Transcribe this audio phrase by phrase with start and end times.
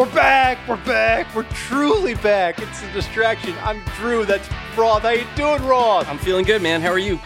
[0.00, 0.66] We're back.
[0.66, 1.34] We're back.
[1.34, 2.58] We're truly back.
[2.58, 3.54] It's a distraction.
[3.60, 4.24] I'm Drew.
[4.24, 5.02] That's Roth.
[5.02, 6.08] How you doing, Roth?
[6.08, 6.80] I'm feeling good, man.
[6.80, 7.20] How are you?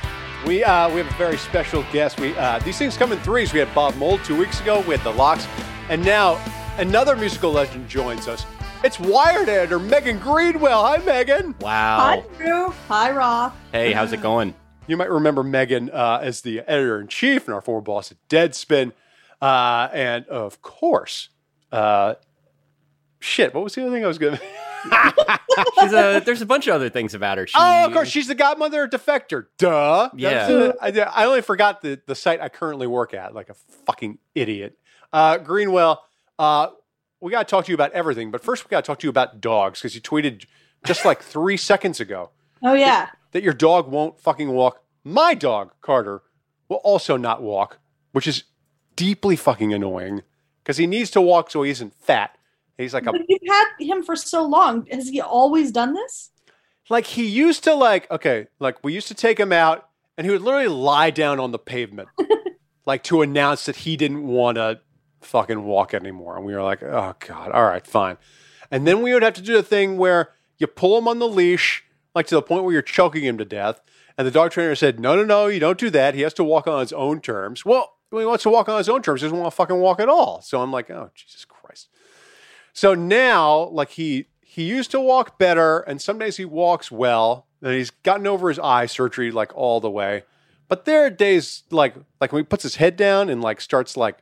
[0.44, 2.18] We uh, we have a very special guest.
[2.18, 3.52] We uh, these things come in threes.
[3.52, 4.80] We had Bob Mould two weeks ago.
[4.80, 5.46] We had the Locks,
[5.88, 6.44] and now
[6.76, 8.44] another musical legend joins us.
[8.82, 10.82] It's Wired editor Megan Greenwell.
[10.84, 11.54] Hi, Megan.
[11.60, 11.98] Wow.
[12.00, 12.70] Hi, Drew.
[12.88, 13.54] Hi, Roth.
[13.70, 14.52] Hey, how's it going?
[14.88, 18.16] You might remember Megan uh, as the editor in chief and our former boss at
[18.28, 18.90] Deadspin,
[19.40, 21.28] uh, and of course,
[21.70, 22.14] uh,
[23.24, 23.54] shit.
[23.54, 24.38] What was the other thing I was going?
[24.84, 25.40] to
[25.80, 27.46] She's a, there's a bunch of other things about her.
[27.46, 29.46] She, Oh, of course, she's the godmother of Defector.
[29.58, 30.10] Duh.
[30.14, 30.46] Yeah.
[30.80, 33.54] That's, I, I only forgot the, the site I currently work at, like a
[33.86, 34.76] fucking idiot.
[35.12, 36.02] Uh, Greenwell,
[36.38, 36.68] uh,
[37.20, 39.06] we got to talk to you about everything, but first we got to talk to
[39.06, 40.44] you about dogs because you tweeted
[40.84, 42.30] just like three seconds ago
[42.62, 43.08] Oh, yeah.
[43.32, 44.82] that your dog won't fucking walk.
[45.02, 46.22] My dog, Carter,
[46.68, 47.78] will also not walk,
[48.12, 48.44] which is
[48.96, 50.22] deeply fucking annoying
[50.62, 52.36] because he needs to walk so he isn't fat.
[52.78, 54.86] He's like a But you've had him for so long.
[54.90, 56.30] Has he always done this?
[56.90, 60.30] like he used to like okay like we used to take him out and he
[60.30, 62.08] would literally lie down on the pavement
[62.86, 64.80] like to announce that he didn't want to
[65.22, 66.36] fucking walk anymore.
[66.36, 68.18] And we were like oh god all right fine.
[68.70, 71.28] And then we would have to do the thing where you pull him on the
[71.28, 73.80] leash like to the point where you're choking him to death
[74.16, 76.14] and the dog trainer said no no no you don't do that.
[76.14, 77.64] He has to walk on his own terms.
[77.64, 79.78] Well when he wants to walk on his own terms he doesn't want to fucking
[79.78, 80.42] walk at all.
[80.42, 81.53] So i'm like oh jesus christ
[82.74, 87.46] so now, like he he used to walk better, and some days he walks well,
[87.62, 90.24] and he's gotten over his eye surgery like all the way.
[90.68, 93.96] But there are days like like when he puts his head down and like starts
[93.96, 94.18] like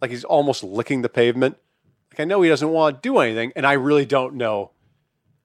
[0.00, 1.56] like he's almost licking the pavement.
[2.12, 4.70] Like I know he doesn't want to do anything, and I really don't know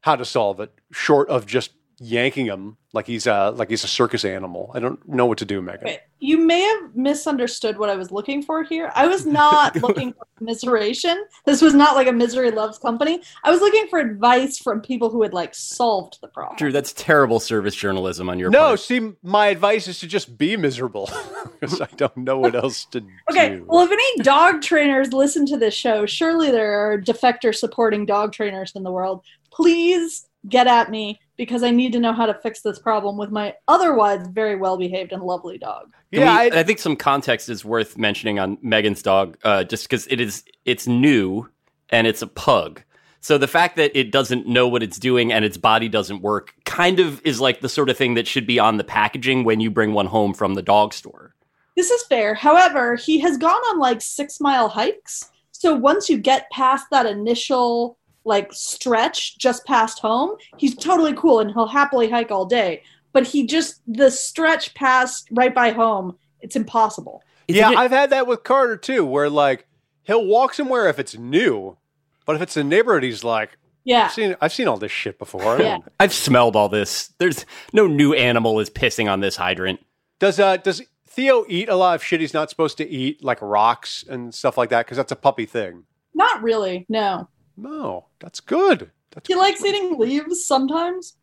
[0.02, 1.72] how to solve it, short of just
[2.03, 4.71] yanking him like he's a like he's a circus animal.
[4.73, 5.88] I don't know what to do, Megan.
[5.88, 5.99] Okay.
[6.19, 8.91] You may have misunderstood what I was looking for here.
[8.95, 11.23] I was not looking for commiseration.
[11.45, 13.22] This was not like a misery loves company.
[13.44, 16.57] I was looking for advice from people who had like solved the problem.
[16.57, 18.79] Drew, that's terrible service journalism on your No, part.
[18.79, 21.09] see, my advice is to just be miserable
[21.59, 22.97] because I don't know what else to
[23.29, 23.56] Okay, do.
[23.56, 23.61] Okay.
[23.67, 28.34] Well, if any dog trainers listen to this show, surely there are defector supporting dog
[28.34, 29.23] trainers in the world.
[29.51, 33.31] Please get at me because I need to know how to fix this problem with
[33.31, 35.94] my otherwise very well behaved and lovely dog.
[36.12, 39.84] Yeah, we- I- I, think some context is worth mentioning on Megan's dog, uh, just
[39.85, 41.47] because it is it's new
[41.90, 42.84] and it's a pug.
[43.24, 46.56] So the fact that it doesn't know what it's doing and its body doesn't work
[46.66, 49.59] kind of is like the sort of thing that should be on the packaging when
[49.59, 51.35] you bring one home from the dog store.
[51.78, 52.34] This is fair.
[52.34, 55.29] However, he has gone on like six mile hikes.
[55.52, 61.40] So once you get past that initial like stretch just past home, he's totally cool
[61.40, 62.84] and he'll happily hike all day.
[63.14, 67.24] But he just, the stretch past right by home, it's impossible.
[67.48, 69.66] yeah, Isn't it- I've had that with Carter too, where like
[70.04, 71.78] he'll walk somewhere if it's new,
[72.26, 74.06] but if it's a neighborhood, he's like, Yeah.
[74.06, 75.59] I've seen, I've seen all this shit before.
[75.59, 75.80] Yeah.
[76.00, 77.14] I've smelled all this.
[77.18, 79.80] There's no new animal is pissing on this hydrant.
[80.20, 83.42] Does uh does Theo eat a lot of shit he's not supposed to eat, like
[83.42, 84.86] rocks and stuff like that?
[84.86, 85.84] Because that's a puppy thing.
[86.14, 86.86] Not really.
[86.88, 87.28] No.
[87.61, 88.91] No, that's good.
[89.11, 91.16] That's He likes eating leaves sometimes.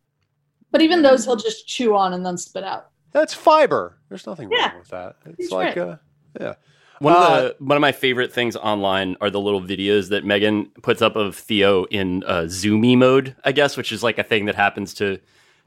[0.70, 2.90] But even those he'll just chew on and then spit out.
[3.12, 3.98] that's fiber.
[4.08, 5.16] There's nothing Yeah, wrong with that.
[5.26, 5.78] It's he's like right.
[5.78, 5.96] uh,
[6.38, 6.54] yeah.
[7.00, 10.24] One Uh, of the one of my favorite things online are the little videos that
[10.24, 14.22] Megan puts up of Theo in uh, zoomy mode, I guess, which is like a
[14.24, 15.18] thing that happens to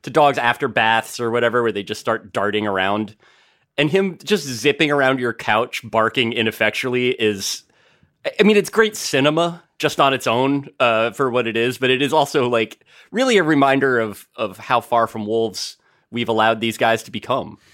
[0.03, 3.15] to dogs after baths or whatever, where they just start darting around,
[3.77, 7.63] and him just zipping around your couch, barking ineffectually is.
[8.25, 11.89] I- mean, it's great cinema just on its own uh, for what it is, but
[11.89, 15.77] it is also like really a reminder of of how far from wolves
[16.11, 17.57] we've allowed these guys to become.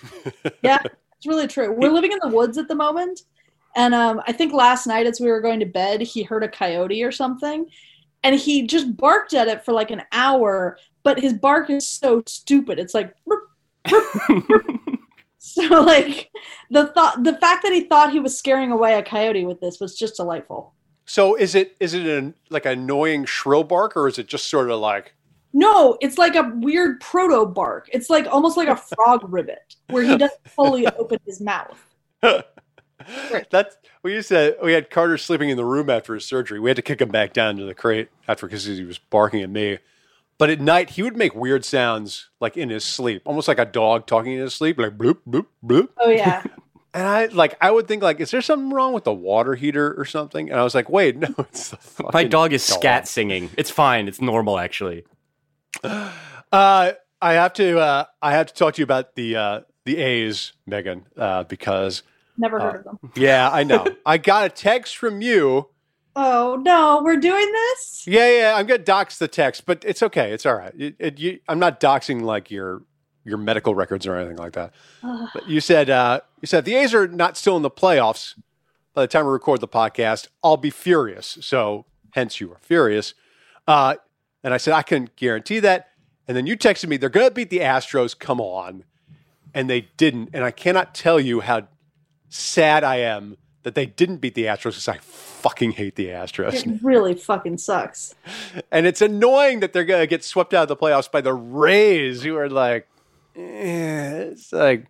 [0.62, 1.72] Yeah, it's really true.
[1.72, 3.22] We're living in the woods at the moment.
[3.76, 6.48] And um, I think last night as we were going to bed, he heard a
[6.48, 7.68] coyote or something.
[8.24, 12.24] And he just barked at it for like an hour, but his bark is so
[12.26, 12.80] stupid.
[12.80, 13.44] It's like "Burp,
[13.90, 14.66] burp, burp."
[15.40, 16.30] so like
[16.72, 19.80] the thought the fact that he thought he was scaring away a coyote with this
[19.80, 20.74] was just delightful.
[21.06, 24.70] So is it is it an like annoying shrill bark or is it just sort
[24.70, 25.14] of like
[25.54, 27.88] No, it's like a weird proto bark.
[27.94, 31.80] It's like almost like a frog ribbit where he doesn't fully open his mouth.
[33.32, 33.50] Right.
[33.50, 34.58] That's we used to.
[34.64, 36.60] We had Carter sleeping in the room after his surgery.
[36.60, 39.42] We had to kick him back down to the crate after because he was barking
[39.42, 39.80] at me.
[40.40, 43.66] But at night, he would make weird sounds like in his sleep, almost like a
[43.66, 45.90] dog talking in his sleep, like bloop bloop bloop.
[45.98, 46.44] Oh yeah.
[46.94, 49.94] And I like I would think like, is there something wrong with the water heater
[50.00, 50.50] or something?
[50.50, 52.80] And I was like, wait, no, it's the fucking My dog is dog.
[52.80, 53.52] scat singing.
[53.56, 54.08] It's fine.
[54.08, 55.04] It's normal actually.
[55.84, 56.92] Uh,
[57.22, 60.54] I have to uh, I have to talk to you about the uh, the A's,
[60.66, 62.02] Megan, uh, because
[62.38, 63.00] Never heard of them.
[63.16, 63.86] yeah, I know.
[64.06, 65.68] I got a text from you
[66.20, 68.04] Oh no, we're doing this.
[68.08, 68.56] Yeah, yeah.
[68.56, 70.32] I'm gonna dox the text, but it's okay.
[70.32, 70.74] It's all right.
[70.76, 72.82] It, it, you, I'm not doxing like your
[73.24, 74.74] your medical records or anything like that.
[75.04, 78.34] But you said uh, you said the A's are not still in the playoffs
[78.96, 80.28] by the time we record the podcast.
[80.44, 81.38] I'll be furious.
[81.42, 83.14] So hence you were furious.
[83.68, 83.98] Uh,
[84.44, 85.90] and I said I can guarantee that.
[86.28, 88.18] And then you texted me they're going to beat the Astros.
[88.18, 88.86] Come on,
[89.54, 90.32] and they didn't.
[90.34, 91.68] And I cannot tell you how
[92.28, 93.38] sad I am
[93.68, 96.66] that they didn't beat the Astros because I fucking hate the Astros.
[96.66, 98.16] It really fucking sucks.
[98.72, 101.34] And it's annoying that they're going to get swept out of the playoffs by the
[101.34, 102.88] Rays, who are like,
[103.36, 104.86] eh, it's like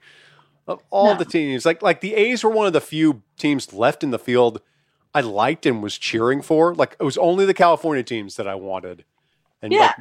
[0.68, 1.18] of all No.
[1.18, 4.20] the teams, like like the A's were one of the few teams left in the
[4.20, 4.62] field
[5.12, 6.76] I liked and was cheering for.
[6.76, 9.06] Like it was only the California teams that I wanted,
[9.64, 9.94] and Yeah.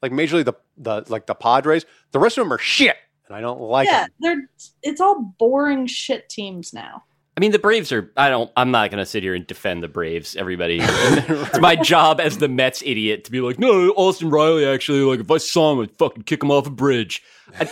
[0.00, 1.86] like, like majorly the the like the Padres.
[2.10, 2.96] The rest of them are shit,
[3.28, 4.10] and I don't like yeah, them.
[4.18, 4.50] they're
[4.82, 7.04] it's all boring shit teams now.
[7.38, 8.10] I mean, the Braves are.
[8.16, 8.50] I don't.
[8.56, 10.34] I'm not going to sit here and defend the Braves.
[10.34, 15.02] Everybody, it's my job as the Mets idiot to be like, no, Austin Riley actually.
[15.02, 17.22] Like, if I saw him, I'd fucking kick him off a bridge.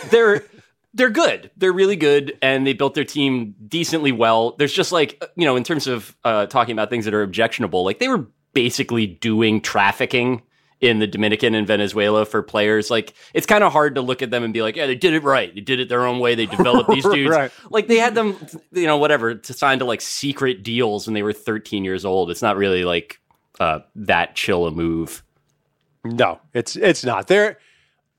[0.09, 0.45] They're
[0.93, 1.51] they're good.
[1.57, 4.51] They're really good, and they built their team decently well.
[4.51, 7.83] There's just like you know, in terms of uh, talking about things that are objectionable,
[7.83, 10.43] like they were basically doing trafficking
[10.79, 12.91] in the Dominican and Venezuela for players.
[12.91, 15.13] Like, it's kind of hard to look at them and be like, yeah, they did
[15.13, 15.53] it right.
[15.55, 16.35] They did it their own way.
[16.35, 17.51] They developed these dudes Right.
[17.71, 18.35] like they had them
[18.71, 22.29] you know whatever to sign to like secret deals when they were 13 years old
[22.29, 23.19] it's not really like
[23.59, 25.23] uh that chill a move
[26.03, 27.27] No, it's it's not.
[27.27, 27.57] There,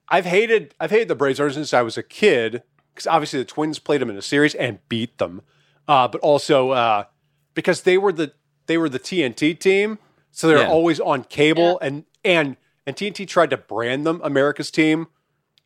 [0.09, 2.63] I've hated I've hated the Braves ever since I was a kid
[2.95, 5.43] because obviously the Twins played them in a series and beat them,
[5.87, 7.05] uh, but also uh,
[7.55, 8.33] because they were the
[8.67, 9.99] they were the TNT team,
[10.33, 10.69] so they're Yeah.
[10.69, 15.09] always on cable and and and TNT tried to brand them America's team,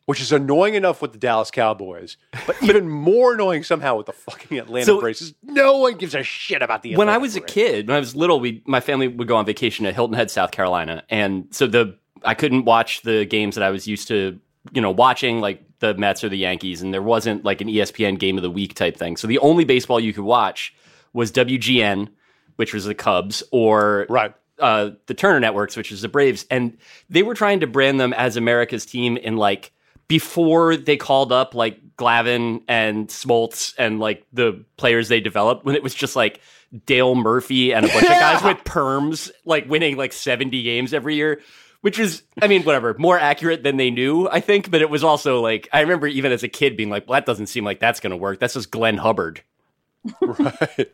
[0.05, 4.11] which is annoying enough with the Dallas Cowboys, but even more annoying somehow with the
[4.13, 5.33] fucking Atlanta So- Braves.
[5.43, 7.99] No one gives a shit about the when i Atlanta was a kid when i
[7.99, 11.47] was little we my family would go on vacation at hilton head south carolina and
[11.51, 14.39] so the i couldn't watch the games that i was used to
[14.71, 18.17] you know watching like the mets or the yankees and there wasn't like an espn
[18.17, 20.73] game of the week type thing so the only baseball you could watch
[21.13, 22.07] was wgn
[22.55, 24.33] which was the cubs or Right.
[24.63, 26.77] Uh, the Turner Networks, which is the Braves, and
[27.09, 29.73] they were trying to brand them as America's team in like
[30.07, 35.75] before they called up like Glavine and Smoltz and like the players they developed when
[35.75, 36.39] it was just like
[36.85, 41.15] Dale Murphy and a bunch of guys with perms like winning like 70 games every
[41.15, 41.41] year.
[41.81, 44.71] Which is, I mean, whatever, more accurate than they knew, I think.
[44.71, 47.25] But it was also like, I remember even as a kid being like, well, that
[47.25, 48.39] doesn't seem like that's going to work.
[48.39, 49.41] That's just Glenn Hubbard.
[50.21, 50.89] Right.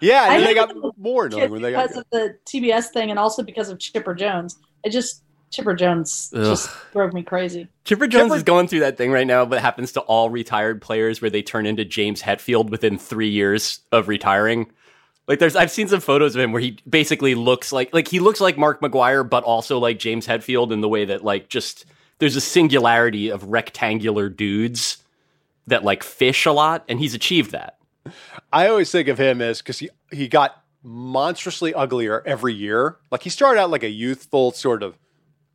[0.00, 3.18] Yeah, and they got more annoying when they got because of the TBS thing and
[3.18, 4.58] also because of Chipper Jones.
[4.84, 6.44] I just Chipper Jones Ugh.
[6.44, 7.68] just drove me crazy.
[7.84, 10.82] Chipper Jones Chipper- is going through that thing right now, but happens to all retired
[10.82, 14.70] players where they turn into James Hetfield within three years of retiring.
[15.28, 18.20] Like there's, I've seen some photos of him where he basically looks like, like he
[18.20, 21.86] looks like Mark McGwire, but also like James Hetfield in the way that like just
[22.18, 24.98] there's a singularity of rectangular dudes
[25.66, 27.78] that like fish a lot, and he's achieved that.
[28.52, 32.96] I always think of him as because he he got monstrously uglier every year.
[33.10, 34.98] Like he started out like a youthful sort of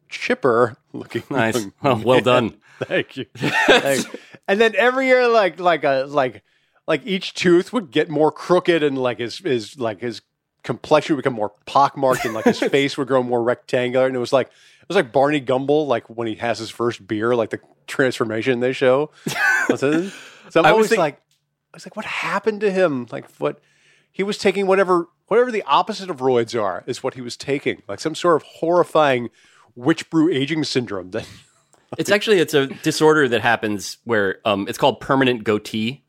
[0.09, 1.23] chipper looking.
[1.29, 2.55] Nice, well, done.
[2.79, 3.25] Thank you.
[3.35, 4.19] Thank you.
[4.47, 6.43] And then every year, like like a like
[6.87, 10.21] like each tooth would get more crooked, and like his his like his
[10.63, 14.07] complexion would become more pockmarked, and like his face would grow more rectangular.
[14.07, 17.05] And it was like it was like Barney Gumble, like when he has his first
[17.05, 19.11] beer, like the transformation they show.
[19.77, 21.21] So I'm I always think- like,
[21.73, 23.07] I was like, what happened to him?
[23.11, 23.61] Like what?
[24.11, 27.83] He was taking whatever whatever the opposite of roids are is what he was taking,
[27.87, 29.29] like some sort of horrifying
[29.75, 31.11] witch brew aging syndrome.
[31.11, 31.27] That
[31.97, 36.03] It's actually it's a disorder that happens where um, it's called permanent goatee,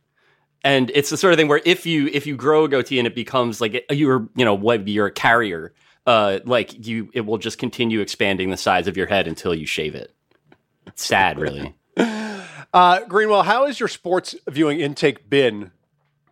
[0.62, 3.07] and it's the sort of thing where if you if you grow a goatee and
[3.07, 5.73] it becomes like you're you know what you're a carrier,
[6.07, 9.67] uh, like you it will just continue expanding the size of your head until you
[9.67, 10.14] shave it.
[10.87, 11.75] It's sad, really.
[12.73, 15.73] Uh, Greenwell, how has your sports viewing intake been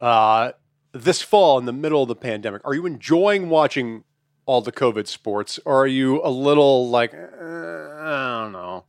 [0.01, 0.53] uh,
[0.93, 2.63] this fall in the middle of the pandemic?
[2.65, 4.05] Are you enjoying watching
[4.47, 8.85] all the COVID sports, or are you a little like, eh, I don't know?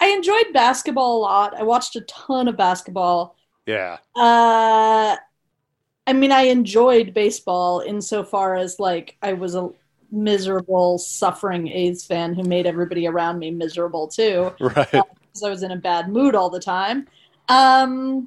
[0.00, 1.54] I enjoyed basketball a lot.
[1.58, 3.36] I watched a ton of basketball.
[3.66, 5.16] Yeah, Uh,
[6.06, 9.70] I mean, I enjoyed baseball insofar as like I was a
[10.12, 14.52] miserable, suffering A's fan who made everybody around me miserable too.
[14.60, 15.02] right.
[15.34, 17.08] Because I was in a bad mood all the time.
[17.48, 18.26] Um,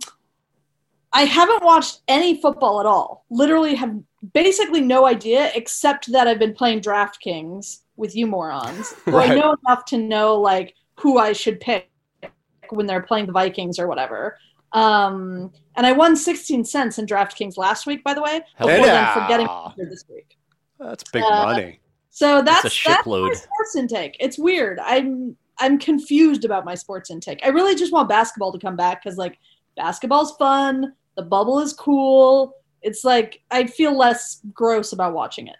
[1.13, 3.25] I haven't watched any football at all.
[3.29, 3.97] Literally, have
[4.33, 8.93] basically no idea, except that I've been playing DraftKings with you morons.
[9.05, 11.89] So I know enough to know like who I should pick
[12.69, 14.37] when they're playing the Vikings or whatever.
[14.73, 18.85] Um, and I won 16 cents in DraftKings last week, by the way, Hell before
[18.85, 19.13] yeah.
[19.15, 20.37] then forgetting this week.
[20.77, 21.79] That's big Uh, money.
[22.09, 23.35] So that's a that's my shipload.
[23.35, 24.17] sports intake.
[24.19, 24.79] It's weird.
[24.79, 27.39] I'm I'm confused about my sports intake.
[27.43, 29.39] I really just want basketball to come back because like
[29.75, 30.93] basketball's fun.
[31.15, 32.53] The bubble is cool.
[32.81, 35.55] It's like I feel less gross about watching it.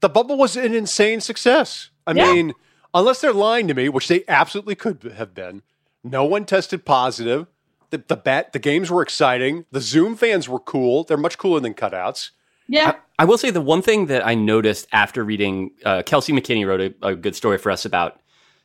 [0.00, 1.90] The bubble was an insane success.
[2.06, 2.32] I Yeah.
[2.32, 2.54] mean,
[2.94, 5.62] unless they're lying to me, which they absolutely could have been.
[6.04, 7.46] No one tested positive.
[7.90, 9.64] The the bat the games were exciting.
[9.72, 11.04] The Zoom fans were cool.
[11.04, 12.30] They're much cooler than cutouts.
[12.68, 12.96] Yeah.
[13.18, 16.80] I will say the one thing that I noticed after reading uh, Kelsey McKinney wrote
[17.02, 18.20] a, a good story for us about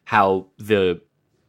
[0.06, 1.02] how the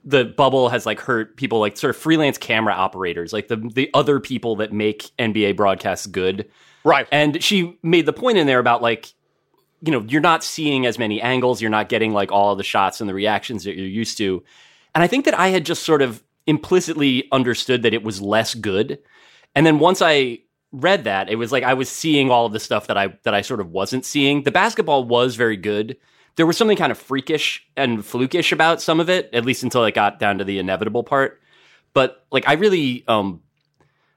[0.04, 3.90] the bubble has like hurt people like sort of freelance camera operators, like the the
[3.94, 6.49] other people that make NBA broadcasts good.
[6.84, 7.08] Right.
[7.11, 9.14] And she made the point in there about like,
[9.80, 13.00] you know, you're not seeing as many angles, you're not getting like all the shots
[13.00, 14.44] and the reactions that you're used to.
[14.94, 18.54] And I think that I had just sort of implicitly understood that it was less
[18.54, 18.99] good.
[19.54, 20.40] And then once I
[20.73, 23.34] read that, it was like I was seeing all of the stuff that I that
[23.34, 24.42] I sort of wasn't seeing.
[24.42, 25.96] The basketball was very good.
[26.36, 29.84] There was something kind of freakish and flukish about some of it, at least until
[29.84, 31.40] it got down to the inevitable part.
[31.92, 33.40] But like I really um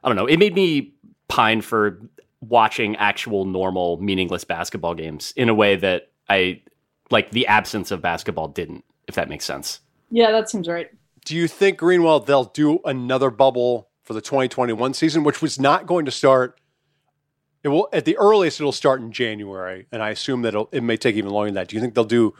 [0.03, 0.93] I don't know, it made me
[1.27, 1.99] pine for
[2.41, 6.61] watching actual normal meaningless basketball games in a way that I
[7.09, 9.79] like the absence of basketball didn't, if that makes sense.
[10.09, 10.89] Yeah, that seems right.
[11.25, 15.85] Do you think Greenwell they'll do another bubble for the 2021 season, which was not
[15.85, 16.59] going to start?
[17.63, 20.83] It will at the earliest it'll start in January, and I assume that it'll, it
[20.83, 21.67] may take even longer than that.
[21.67, 22.33] Do you think they'll do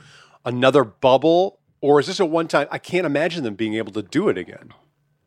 [0.46, 2.68] another bubble, or is this a one time?
[2.72, 4.74] I can't imagine them being able to do it again.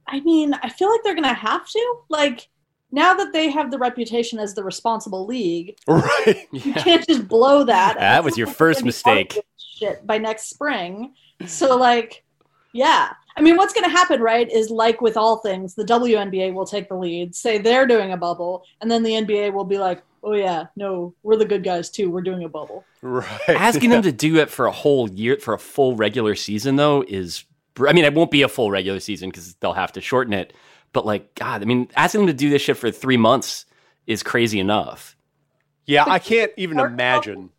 [0.06, 1.94] I mean, I feel like they're gonna have to.
[2.08, 2.48] Like
[2.92, 6.48] now that they have the reputation as the responsible league, Right?
[6.52, 7.98] you can't just blow that.
[7.98, 9.38] That was your first mistake.
[9.56, 11.14] Shit by next spring.
[11.46, 12.24] So like,
[12.72, 13.12] yeah.
[13.36, 16.66] I mean, what's going to happen, right, is like with all things, the WNBA will
[16.66, 20.02] take the lead, say they're doing a bubble, and then the NBA will be like,
[20.22, 22.10] oh yeah, no, we're the good guys too.
[22.10, 22.84] We're doing a bubble.
[23.02, 23.48] Right.
[23.48, 27.04] Asking them to do it for a whole year, for a full regular season, though,
[27.06, 27.44] is,
[27.78, 30.52] I mean, it won't be a full regular season because they'll have to shorten it.
[30.92, 33.64] But like, God, I mean, asking them to do this shit for three months
[34.06, 35.16] is crazy enough.
[35.86, 37.50] Yeah, I can't even Start imagine.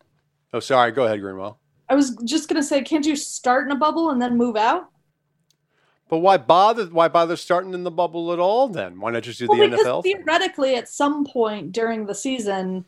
[0.52, 0.92] Oh, sorry.
[0.92, 1.58] Go ahead, Greenwell.
[1.88, 4.56] I was just going to say, can't you start in a bubble and then move
[4.56, 4.91] out?
[6.12, 6.84] But why bother?
[6.88, 8.68] Why bother starting in the bubble at all?
[8.68, 10.02] Then why not just do the Well, because NFL?
[10.02, 10.16] thing?
[10.18, 12.84] theoretically, at some point during the season,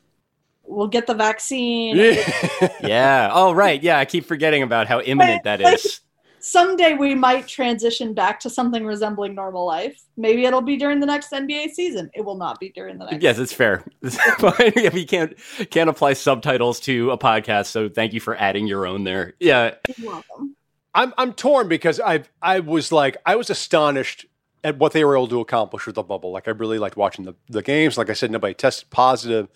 [0.63, 1.97] we'll get the vaccine.
[1.97, 2.69] Yeah.
[2.83, 3.31] Yeah.
[3.33, 3.83] Oh, right.
[3.83, 3.99] Yeah.
[3.99, 6.01] I keep forgetting about how imminent that Like- is.
[6.41, 10.03] someday we might transition back to something resembling normal life.
[10.19, 12.11] Maybe it'll be during the next NBA season.
[12.15, 13.23] It will not be during the next.
[13.23, 13.85] Yes, it's fair.
[14.03, 14.73] It's fine.
[14.77, 15.33] Yeah, we can't
[15.71, 19.33] can't apply subtitles to a podcast, so thank you for adding your own there.
[19.41, 19.77] Yeah.
[19.97, 20.57] You're welcome.
[20.95, 24.27] I'm I'm torn because I I was like I was astonished
[24.63, 26.31] at what they were able to accomplish with the bubble.
[26.31, 27.99] Like I really liked watching the, the games.
[27.99, 29.49] Like I said, nobody tested positive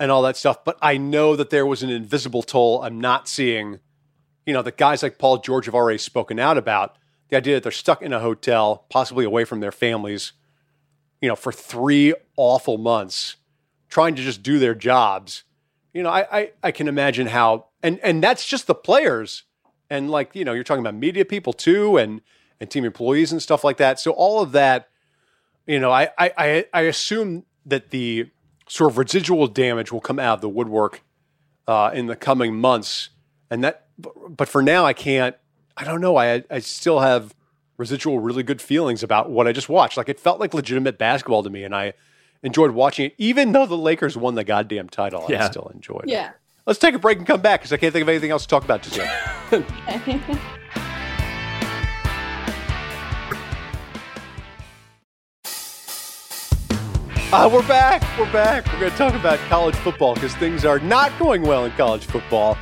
[0.00, 0.64] and all that stuff.
[0.64, 3.78] But I know that there was an invisible toll I'm not seeing.
[4.46, 6.96] You know, that guys like Paul George have already spoken out about
[7.28, 10.32] the idea that they're stuck in a hotel, possibly away from their families,
[11.22, 13.36] you know, for three awful months,
[13.88, 15.44] trying to just do their jobs.
[15.94, 19.44] You know, I I, I can imagine how and and that's just the players
[19.94, 22.20] and like you know you're talking about media people too and
[22.60, 24.00] and team employees and stuff like that.
[24.00, 24.88] So all of that
[25.66, 28.30] you know i i i, I assume that the
[28.68, 31.02] sort of residual damage will come out of the woodwork
[31.66, 33.10] uh, in the coming months.
[33.50, 33.86] And that
[34.28, 35.36] but for now i can't
[35.76, 36.16] i don't know.
[36.16, 37.34] I i still have
[37.76, 39.96] residual really good feelings about what i just watched.
[39.96, 41.92] Like it felt like legitimate basketball to me and i
[42.42, 45.24] enjoyed watching it even though the lakers won the goddamn title.
[45.46, 46.10] I still enjoyed it.
[46.10, 46.32] Yeah.
[46.66, 48.48] Let's take a break and come back because i can't think of anything else to
[48.48, 49.10] talk about just yet
[57.32, 58.00] Uh, we're back.
[58.18, 58.64] We're back.
[58.72, 62.04] We're going to talk about college football because things are not going well in college
[62.06, 62.56] football.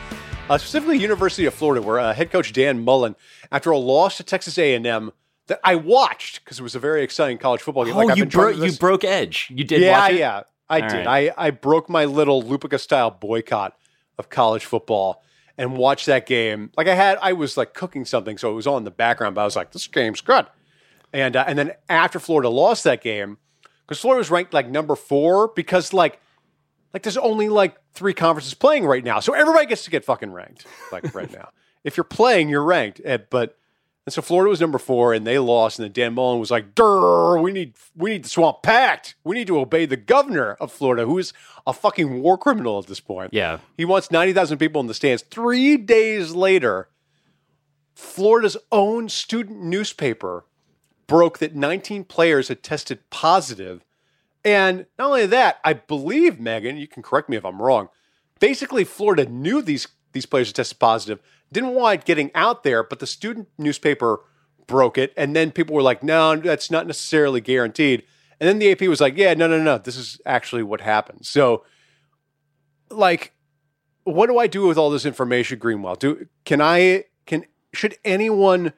[0.48, 3.14] Uh, specifically, University of Florida, where uh, head coach Dan Mullen,
[3.50, 5.12] after a loss to Texas A&M
[5.48, 7.94] that I watched because it was a very exciting college football game.
[7.94, 9.48] Oh, Like, you broke you broke Edge.
[9.54, 10.18] You did yeah, watch it?
[10.18, 11.06] yeah, I All did.
[11.06, 11.32] right.
[11.36, 13.76] I, I broke my little Lupica style boycott
[14.22, 15.22] of college football
[15.58, 16.70] and watch that game.
[16.76, 19.34] Like I had, I was like cooking something, so it was on in the background.
[19.34, 20.46] But I was like, this game's good.
[21.12, 23.38] And uh, and then after Florida lost that game,
[23.86, 26.20] because Florida was ranked like number four, because like
[26.94, 30.32] like there's only like three conferences playing right now, so everybody gets to get fucking
[30.32, 31.50] ranked like right now.
[31.84, 33.00] If you're playing, you're ranked.
[33.04, 33.58] And, but
[34.04, 35.78] and so Florida was number four, and they lost.
[35.78, 39.14] And then Dan Mullen was like, "Durr, we need we need the swamp packed.
[39.22, 41.32] We need to obey the governor of Florida, who is
[41.66, 43.32] a fucking war criminal at this point.
[43.32, 43.58] Yeah.
[43.76, 45.22] he wants ninety thousand people in the stands.
[45.22, 46.88] Three days later,
[47.94, 50.44] Florida's own student newspaper
[51.06, 53.84] broke that 19 players had tested positive.
[54.44, 57.90] And not only that, I believe, Megan, you can correct me if I'm wrong,
[58.40, 61.20] basically Florida knew these these players tested positive,
[61.52, 64.20] didn't want it getting out there, but the student newspaper
[64.66, 68.04] broke it, and then people were like, "No, that's not necessarily guaranteed."
[68.40, 71.26] And then the AP was like, "Yeah, no, no, no, this is actually what happened."
[71.26, 71.64] So,
[72.90, 73.32] like,
[74.04, 75.96] what do I do with all this information, Greenwell?
[75.96, 78.72] Do can I can should anyone?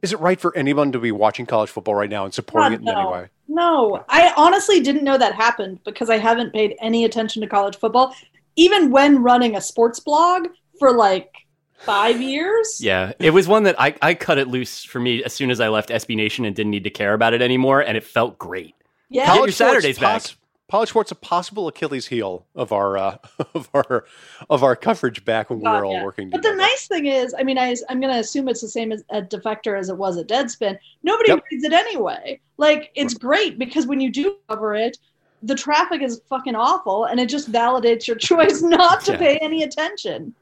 [0.00, 2.74] Is it right for anyone to be watching college football right now and supporting God,
[2.74, 3.00] it in no.
[3.00, 3.28] any way?
[3.48, 7.76] No, I honestly didn't know that happened because I haven't paid any attention to college
[7.76, 8.14] football,
[8.56, 10.48] even when running a sports blog
[10.82, 11.32] for like
[11.78, 12.80] five years.
[12.80, 15.60] Yeah, it was one that I, I cut it loose for me as soon as
[15.60, 18.36] I left SB Nation and didn't need to care about it anymore, and it felt
[18.38, 18.74] great.
[19.08, 19.26] Yeah.
[19.26, 20.22] College- your sports Saturdays back.
[20.70, 23.16] college sports a possible Achilles heel of our uh,
[23.54, 24.04] of our
[24.50, 26.04] of our coverage back when we God, were all yeah.
[26.04, 28.68] working But the nice thing is, I mean, I, I'm going to assume it's the
[28.68, 30.78] same as at Defector as it was at Deadspin.
[31.04, 31.44] Nobody Yep.
[31.52, 32.40] reads it anyway.
[32.56, 34.98] Like, it's great because when you do cover it,
[35.42, 39.18] the traffic is fucking awful, and it just validates your choice not to Yeah.
[39.18, 40.32] pay any attention.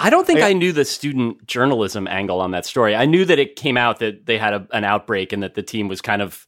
[0.00, 2.94] I don't think I- I knew the student journalism angle on that story.
[2.94, 5.62] I knew that it came out that they had a, an outbreak and that the
[5.62, 6.46] team was kind of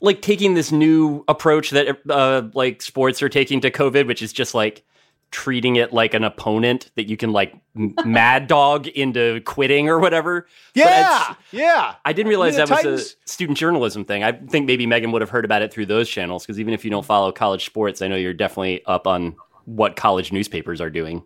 [0.00, 4.32] like taking this new approach that uh, like sports are taking to COVID, which is
[4.32, 4.84] just like
[5.30, 10.00] treating it like an opponent that you can like m- mad dog into quitting or
[10.00, 10.46] whatever.
[10.74, 11.94] Yeah, yeah.
[12.04, 12.84] I didn't realize the that was
[13.26, 14.24] a student journalism thing.
[14.24, 16.84] I think maybe Megan would have heard about it through those channels because even if
[16.84, 19.36] you don't follow college sports, I know you're definitely up on
[19.66, 21.22] what college newspapers are doing.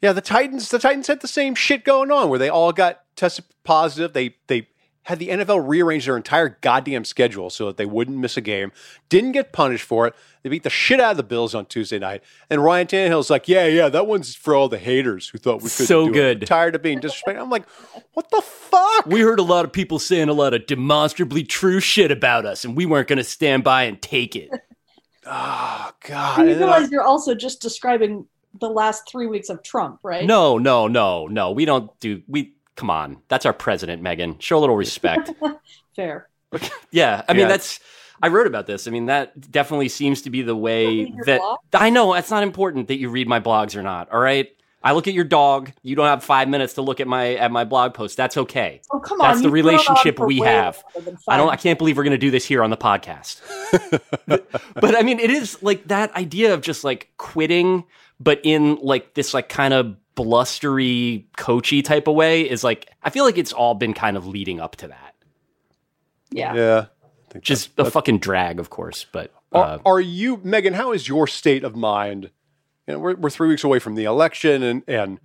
[0.00, 0.70] Yeah, the Titans.
[0.70, 4.12] The Titans had the same shit going on where they all got tested positive.
[4.12, 4.68] They they
[5.02, 8.70] had the NFL rearrange their entire goddamn schedule so that they wouldn't miss a game.
[9.08, 10.14] Didn't get punished for it.
[10.42, 12.22] They beat the shit out of the Bills on Tuesday night.
[12.50, 15.70] And Ryan Tannehill's like, yeah, yeah, that one's for all the haters who thought we
[15.70, 16.42] could So do good.
[16.42, 16.46] It.
[16.46, 17.40] Tired of being disrespected.
[17.40, 17.66] I'm like,
[18.12, 19.06] what the fuck?
[19.06, 22.66] We heard a lot of people saying a lot of demonstrably true shit about us,
[22.66, 24.50] and we weren't going to stand by and take it.
[25.24, 26.38] Oh God.
[26.44, 28.26] You And then I- realize you're also just describing
[28.58, 30.24] the last three weeks of Trump, right?
[30.24, 31.52] No, no, no, no.
[31.52, 32.22] We don't do.
[32.26, 33.18] We come on.
[33.28, 34.38] That's our president, Megan.
[34.38, 35.30] Show a little respect.
[35.96, 36.28] Fair.
[36.90, 37.48] yeah, I mean Yeah.
[37.48, 37.80] that's.
[38.20, 38.88] I wrote about this.
[38.88, 41.58] I mean that definitely seems to be the way that blog?
[41.72, 42.14] I know.
[42.14, 44.10] It's not important that you read my blogs or not.
[44.10, 44.48] All right.
[44.82, 45.72] I look at your dog.
[45.82, 48.16] You don't have five minutes to look at my at my blog post.
[48.16, 48.80] That's okay.
[48.92, 49.28] Oh, come on.
[49.28, 50.82] That's the you've been on relationship we have.
[51.26, 51.50] I don't.
[51.50, 53.40] I can't believe we're going to do this here on the podcast.
[54.26, 57.84] but, but I mean, it is like that idea of just like quitting,
[58.20, 63.10] but in like this like kind of blustery, coachy type of way is like I
[63.10, 65.14] feel like it's all been kind of leading up to that.
[66.30, 66.54] Yeah.
[66.54, 66.86] yeah.
[67.40, 69.06] Just a fucking drag, of course.
[69.12, 70.74] But Are, uh, are you, Megan?
[70.74, 72.30] How is your state of mind?
[72.86, 75.20] You know, we're, we're three weeks away from the election, and and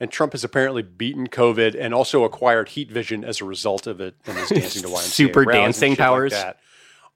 [0.00, 4.00] and Trump has apparently beaten COVID and also acquired heat vision as a result of
[4.00, 6.32] it in his dancing to YMCA Super dancing shit like powers.
[6.32, 6.58] that.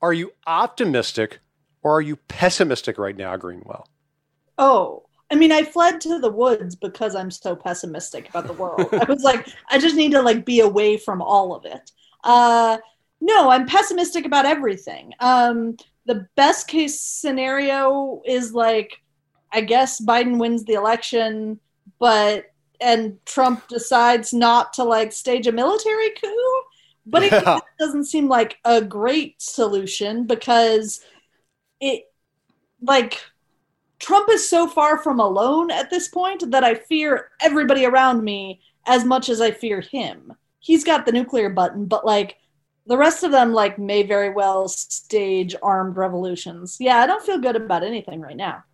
[0.01, 1.41] Are you optimistic
[1.83, 3.89] or are you pessimistic right now, Greenwell?
[4.59, 8.95] Oh, I mean, I fled to the woods because I'm so pessimistic about the world.
[9.01, 11.91] I was like, I just need to like be away from all of it.
[12.23, 12.79] Uh,
[13.21, 15.13] no, I'm pessimistic about everything.
[15.21, 18.93] Um, the best case scenario is like,
[19.53, 21.59] I guess Biden wins the election,
[21.99, 22.45] but
[22.81, 26.63] and Trump decides not to like stage a military coup.
[27.07, 27.61] But it Yeah.
[27.79, 31.01] doesn't seem like a great solution because
[31.81, 32.05] it
[32.83, 33.21] like
[33.99, 38.61] Trump is so far from alone at this point that I fear everybody around me
[38.87, 40.33] as much as I fear him.
[40.61, 42.37] He's got the nuclear button, but like
[42.87, 46.77] the rest of them like may very well stage armed revolutions.
[46.79, 48.65] Yeah, I don't feel good about anything right now.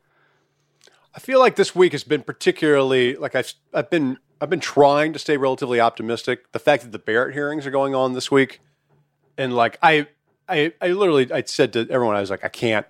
[1.14, 5.12] I feel like this week has been particularly like I've I've been I've been trying
[5.12, 6.50] to stay relatively optimistic.
[6.52, 8.61] The fact that the Barrett hearings are going on this week,
[9.37, 10.08] and like I
[10.48, 12.87] I I literally I said to everyone I was like I can't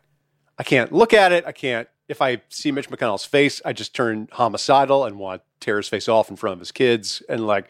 [0.59, 1.45] I can't look at it.
[1.47, 5.64] I can't if I see Mitch McConnell's face, I just turn homicidal and want to
[5.64, 7.22] tear his face off in front of his kids.
[7.27, 7.68] And like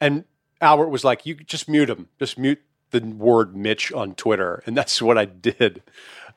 [0.00, 0.24] and
[0.60, 2.08] Albert was like, you just mute him.
[2.20, 4.62] Just mute the word Mitch on Twitter.
[4.66, 5.82] And that's what I did.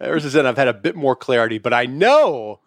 [0.01, 2.61] Ever since then I've had a bit more clarity, but I know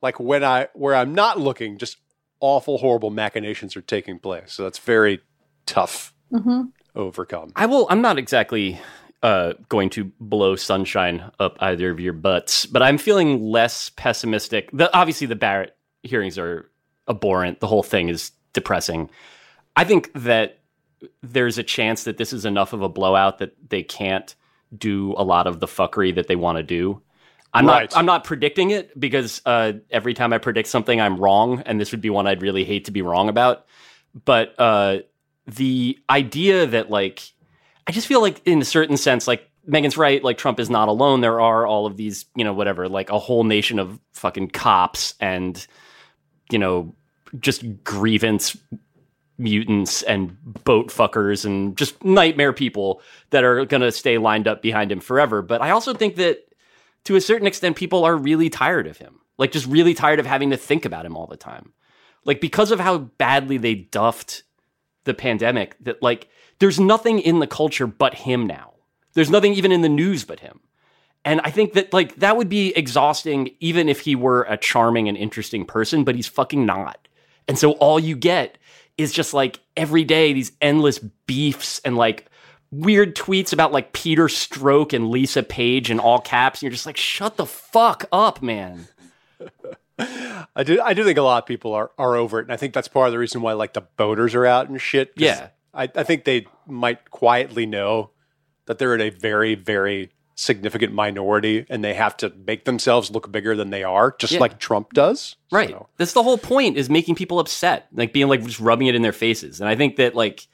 [0.00, 1.98] like when I where I'm not looking, just
[2.40, 4.54] awful, horrible machinations are taking place.
[4.54, 5.20] So that's very
[5.66, 6.62] tough hmm
[6.94, 7.52] overcome.
[7.54, 7.86] I will.
[7.90, 8.80] I'm not exactly
[9.22, 14.70] uh, going to blow sunshine up either of your butts, but I'm feeling less pessimistic.
[14.72, 16.70] The, obviously, the Barrett hearings are
[17.08, 17.60] abhorrent.
[17.60, 19.10] The whole thing is depressing.
[19.74, 20.60] I think that
[21.22, 24.34] there's a chance that this is enough of a blowout that they can't
[24.76, 27.00] do a lot of the fuckery that they want to do.
[27.52, 27.90] I'm Right.
[27.90, 27.98] not.
[27.98, 31.92] I'm not predicting it because uh, every time I predict something, I'm wrong, and this
[31.92, 33.66] would be one I'd really hate to be wrong about.
[34.24, 34.98] But uh,
[35.46, 37.22] the idea that like
[37.86, 40.88] I just feel like in a certain sense, like Megan's right, like Trump is not
[40.88, 41.20] alone.
[41.20, 45.14] There are all of these, you know, whatever, like a whole nation of fucking cops
[45.20, 45.66] and
[46.50, 46.94] you know,
[47.38, 48.56] just grievance
[49.38, 54.62] mutants and boat fuckers and just nightmare people that are going to stay lined up
[54.62, 55.42] behind him forever.
[55.42, 56.38] But I also think that
[57.04, 59.20] to a certain extent, people are really tired of him.
[59.38, 61.74] Like, just really tired of having to think about him all the time.
[62.24, 64.44] Like, because of how badly they duffed
[65.04, 68.72] the pandemic, that, like, there's nothing in the culture but him now.
[69.14, 70.60] There's nothing even in the news but him.
[71.24, 75.08] And I think that, like, that would be exhausting even if he were a charming
[75.08, 77.08] and interesting person, but he's fucking not.
[77.48, 78.58] And so all you get
[78.96, 82.26] is just like every day these endless beefs and like
[82.70, 86.58] weird tweets about like Peter Strzok and Lisa Page in all caps.
[86.58, 88.88] And you're just like, shut the fuck up, man.
[89.98, 90.80] I do.
[90.80, 92.88] I do think a lot of people are, are over it, and I think that's
[92.88, 95.12] part of the reason why like the boaters are out and shit.
[95.16, 95.48] Yeah.
[95.76, 98.10] I, I think they might quietly know
[98.66, 103.30] that they're in a very, very significant minority, and they have to make themselves look
[103.32, 104.40] bigger than they are, just Yeah.
[104.40, 105.36] like Trump does.
[105.50, 105.70] Right.
[105.70, 108.94] So, That's the whole point is making people upset, like being like just rubbing it
[108.94, 109.60] in their faces.
[109.60, 110.46] And I think that like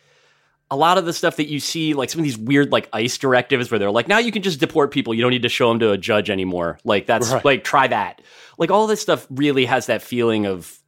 [0.71, 3.17] a lot of the stuff that you see, like some of these weird like ICE
[3.19, 5.15] directives where they're like, now you can just deport people.
[5.15, 6.79] You don't need to show them to a judge anymore.
[6.85, 7.45] Like that's Right.
[7.45, 8.23] like try that.
[8.59, 10.79] Like all this stuff really has that feeling of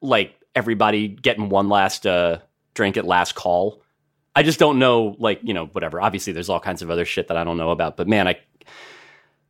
[0.00, 2.38] like everybody getting one last uh
[2.78, 3.82] drink at last call.
[4.36, 6.00] I just don't know, like, you know, whatever.
[6.00, 8.38] Obviously there's all kinds of other shit that I don't know about, but man, I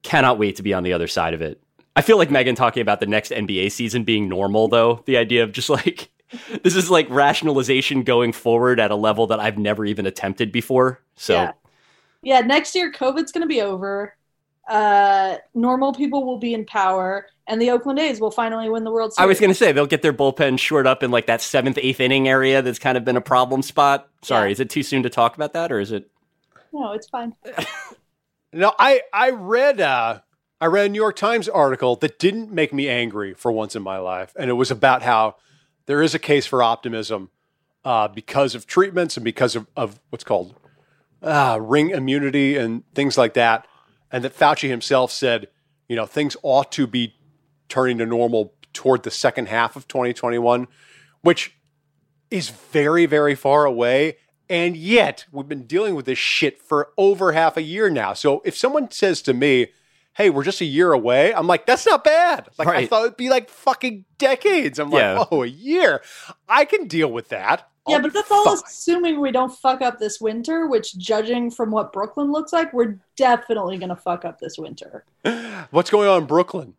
[0.03, 1.62] cannot wait to be on the other side of it.
[1.95, 5.03] I feel like Megan talking about the next NBA season being normal, though.
[5.05, 6.09] The idea of just like
[6.62, 11.03] this is like rationalization going forward at a level that I've never even attempted before.
[11.17, 11.53] So Yeah.
[12.23, 14.17] Yeah, next year COVID's going to be over.
[14.68, 18.90] Uh, normal people will be in power, and the Oakland A's will finally win the
[18.90, 19.24] World Series.
[19.24, 21.78] I was going to say they'll get their bullpen shored up in like that seventh,
[21.81, 24.09] eighth inning area that's kind of been a problem spot.
[24.22, 24.52] Sorry, Yeah.
[24.52, 26.11] is it too soon to talk about that, or is it?
[26.72, 27.35] No, it's fine.
[28.52, 30.20] no, I I read uh,
[30.61, 33.83] I read a New York Times article that didn't make me angry for once in
[33.83, 35.37] my life, and it was about how
[35.87, 37.31] there is a case for optimism
[37.87, 40.54] uh, because of treatments and because of, of what's called
[41.22, 43.66] uh, ring immunity and things like that,
[44.11, 45.49] and that Fauci himself said,
[45.88, 47.14] you know, things ought to be
[47.68, 50.68] turning to normal toward the second half of 2021,
[51.23, 51.57] which
[52.31, 54.18] is very, very far away.
[54.51, 58.14] And yet, we've been dealing with this shit for over half a year now.
[58.14, 59.68] So if someone says to me,
[60.14, 62.49] hey, we're just a year away, I'm like, that's not bad.
[62.59, 64.79] Like, I thought it'd be like fucking decades.
[64.79, 66.03] I'm like, oh, a year.
[66.49, 67.68] I can deal with that.
[67.88, 68.62] Yeah, but that's all fine.
[68.66, 72.98] assuming we don't fuck up this winter, which, judging from what Brooklyn looks like, we're
[73.16, 75.05] definitely going to fuck up this winter.
[75.70, 76.74] What's going on in Brooklyn?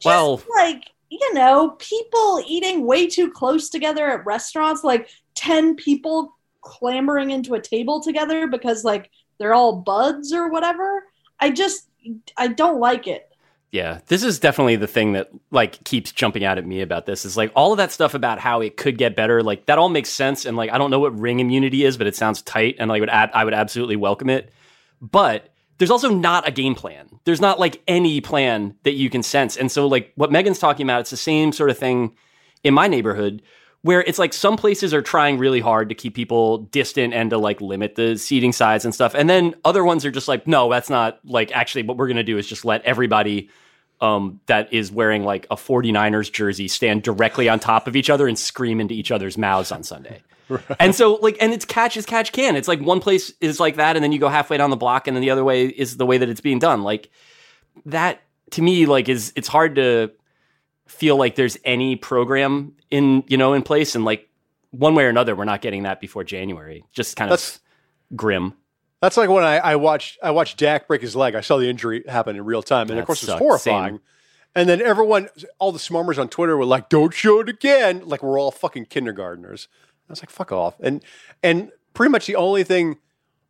[0.00, 5.76] Just Well- like, you know, people eating way too close together at restaurants, like 10
[5.76, 11.04] people clambering into a table together because, like, they're all buds or whatever.
[11.40, 11.88] I just,
[12.36, 13.30] I don't like it.
[13.74, 17.24] Yeah, this is definitely the thing that like keeps jumping out at me about this
[17.24, 19.42] is like all of that stuff about how it could get better.
[19.42, 22.06] Like that all makes sense, and like I don't know what ring immunity is, but
[22.06, 24.52] it sounds tight, and like would ab- I would absolutely welcome it.
[25.00, 27.18] But there's also not a game plan.
[27.24, 30.86] There's not like any plan that you can sense, and so like what Megan's talking
[30.86, 32.14] about, it's the same sort of thing
[32.62, 33.42] in my neighborhood
[33.82, 37.38] where it's like some places are trying really hard to keep people distant and to
[37.38, 39.16] like limit the seating size and stuff.
[39.16, 42.16] And then other ones are just like, no, that's not like actually what we're going
[42.18, 43.50] to do is just let everybody
[44.00, 48.26] um, that is wearing like a 49ers jersey stand directly on top of each other
[48.28, 50.22] and scream into each other's mouths on Sunday.
[50.78, 52.54] And so like and it's catch as catch can.
[52.54, 55.06] It's like one place is like that and then you go halfway down the block
[55.06, 56.82] and then the other way is the way that it's being done.
[56.82, 57.08] Like
[57.86, 60.10] that to me like is it's hard to
[60.86, 64.28] feel like there's any program in you know in place and like
[64.70, 66.84] one way or another we're not getting that before January.
[66.92, 67.56] Just kind That's-
[68.10, 68.52] of grim.
[69.04, 71.34] That's like when I, I watched I watched Dak break his leg.
[71.34, 73.94] I saw the injury happen in real time, and That of course it was horrifying.
[73.94, 74.00] Same.
[74.56, 78.22] And then everyone, all the smarmers on Twitter were like, "Don't show it again!" Like
[78.22, 79.68] we're all fucking kindergartners.
[80.08, 81.04] I was like, "Fuck off!" And
[81.42, 82.96] and pretty much the only thing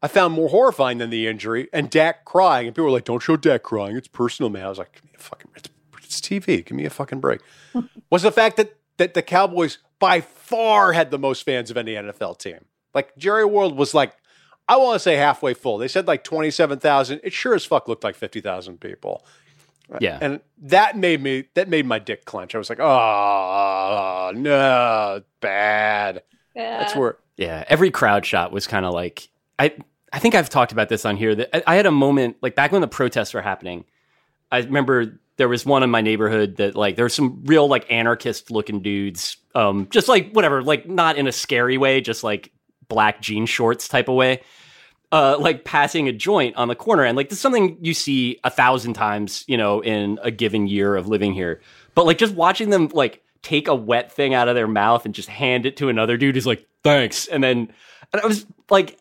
[0.02, 3.20] I found more horrifying than the injury and Dak crying, and people were like, "Don't
[3.20, 3.96] show Dak crying.
[3.96, 6.64] It's personal, man." I was like, "Give me a fucking it's, it's TV.
[6.64, 7.40] Give me a fucking break."
[8.10, 11.94] was the fact that that the Cowboys by far had the most fans of any
[11.94, 12.64] NFL team.
[12.92, 14.14] Like Jerry World was like,
[14.68, 15.78] I want to say halfway full.
[15.78, 17.20] They said like twenty seven thousand.
[17.24, 19.24] It sure as fuck looked like fifty thousand people.
[20.00, 20.18] Yeah.
[20.20, 22.54] And that made me that made my dick clench.
[22.54, 26.22] I was like, oh no, bad.
[26.56, 26.78] Yeah.
[26.78, 29.74] That's where Yeah, every crowd shot was kind of like I.
[30.12, 31.34] I think I've talked about this on here.
[31.34, 33.84] That I, I had a moment like back when the protests were happening.
[34.52, 37.90] I remember there was one in my neighborhood that like there were some real like
[37.90, 42.52] anarchist looking dudes, um, just like whatever, like not in a scary way, just like
[42.88, 44.42] black jean shorts type of way,
[45.12, 48.38] uh, like passing a joint on the corner, and like this is something you see
[48.44, 51.60] a thousand times, you know, in a given year of living here.
[51.94, 55.14] But like just watching them like take a wet thing out of their mouth and
[55.14, 57.26] just hand it to another dude who's like, thanks.
[57.26, 57.72] And then
[58.12, 58.98] and I was like,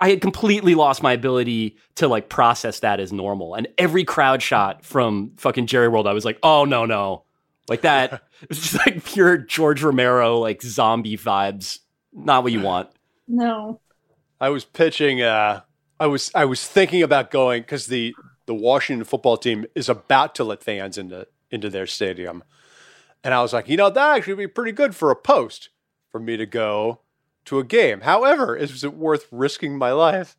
[0.00, 3.54] I had completely lost my ability to like process that as normal.
[3.54, 7.24] And every crowd shot from fucking Jerry World, I was like, oh no, no.
[7.68, 8.12] Like that.
[8.42, 11.80] it was just like pure George Romero, like zombie vibes.
[12.12, 12.90] Not what you want.
[13.28, 13.80] No.
[14.40, 15.22] I was pitching.
[15.22, 15.60] Uh,
[15.98, 18.14] I was I was thinking about going because the
[18.46, 22.42] the Washington football team is about to let fans into into their stadium,
[23.22, 25.68] and I was like, you know, that actually would be pretty good for a post
[26.10, 27.00] for me to go
[27.46, 28.00] to a game.
[28.00, 30.36] However, is it worth risking my life?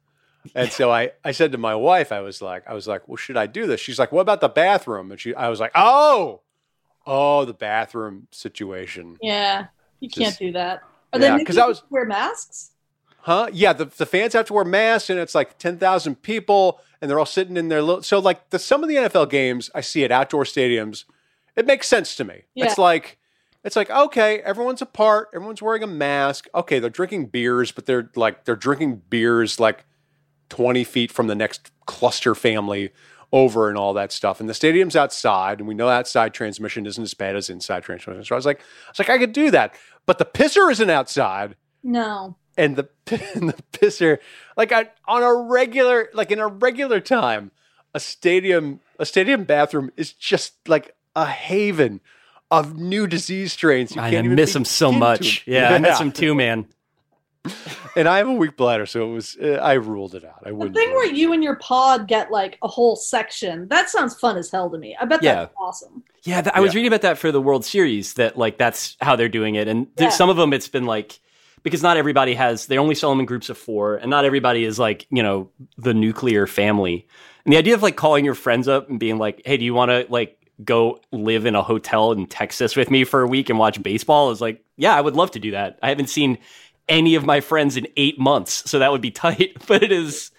[0.55, 3.15] And so I, I said to my wife, I was like, I was like, well,
[3.17, 3.79] should I do this?
[3.79, 5.12] She's like, what about the bathroom?
[5.12, 6.41] And she, I was like, oh,
[7.05, 9.17] oh, the bathroom situation.
[9.21, 9.67] Yeah,
[9.99, 10.81] you Just- can't do that.
[11.13, 12.71] Are Yeah, they 'cause making I was- wear masks?
[13.24, 13.50] Huh?
[13.54, 17.10] Yeah, the, the fans have to wear masks, and it's like ten thousand people, and
[17.10, 18.02] they're all sitting in their little.
[18.02, 21.04] So like the some of the NFL games I see at outdoor stadiums,
[21.56, 22.43] it makes sense to me.
[22.56, 22.65] Yeah.
[22.65, 23.19] It's like
[23.63, 26.47] it's like okay, everyone's apart, everyone's wearing a mask.
[26.56, 29.86] Okay, they're drinking beers, but they're like they're drinking beers like
[30.50, 32.89] twenty feet from the next cluster family
[33.32, 34.39] over and all that stuff.
[34.39, 38.24] And the stadium's outside, and we know outside transmission isn't as bad as inside transmission.
[38.24, 39.74] So I was like, I was like, I could do that,
[40.06, 42.36] but the pisser isn't outside No.
[42.58, 42.89] and the
[43.36, 44.17] and the pisser
[44.58, 47.52] like I, on a regular like in a regular time
[47.94, 52.00] a stadium a stadium bathroom is just like a haven
[52.50, 55.44] of new disease strains you I can't even miss them so much.
[55.48, 56.67] Yeah, I miss them too, man.
[57.95, 60.49] and I have a weak bladder so it was uh, I ruled it out I
[60.49, 61.15] The wouldn't thing where it.
[61.15, 64.77] you and your pod get like a whole section, that sounds fun as hell to
[64.77, 64.95] me.
[64.99, 65.36] I bet Yeah.
[65.36, 66.04] that's awesome.
[66.23, 68.13] Yeah, th- I was reading about that for the World Series.
[68.13, 70.17] That like that's how they're doing it, and there's Yeah.
[70.17, 71.19] some of them it's been like
[71.63, 72.67] because not everybody has.
[72.67, 75.49] They only sell them in groups of four, and not everybody is like you know
[75.80, 77.08] the nuclear family.
[77.43, 79.73] And the idea of like calling your friends up and being like, "Hey, do you
[79.73, 83.49] want to like go live in a hotel in Texas with me for a week
[83.49, 85.80] and watch baseball?" Is like, yeah, I would love to do that.
[85.82, 86.38] I haven't seen
[86.89, 89.58] any of my friends in eight months, so that would be tight.
[89.67, 90.32] But it is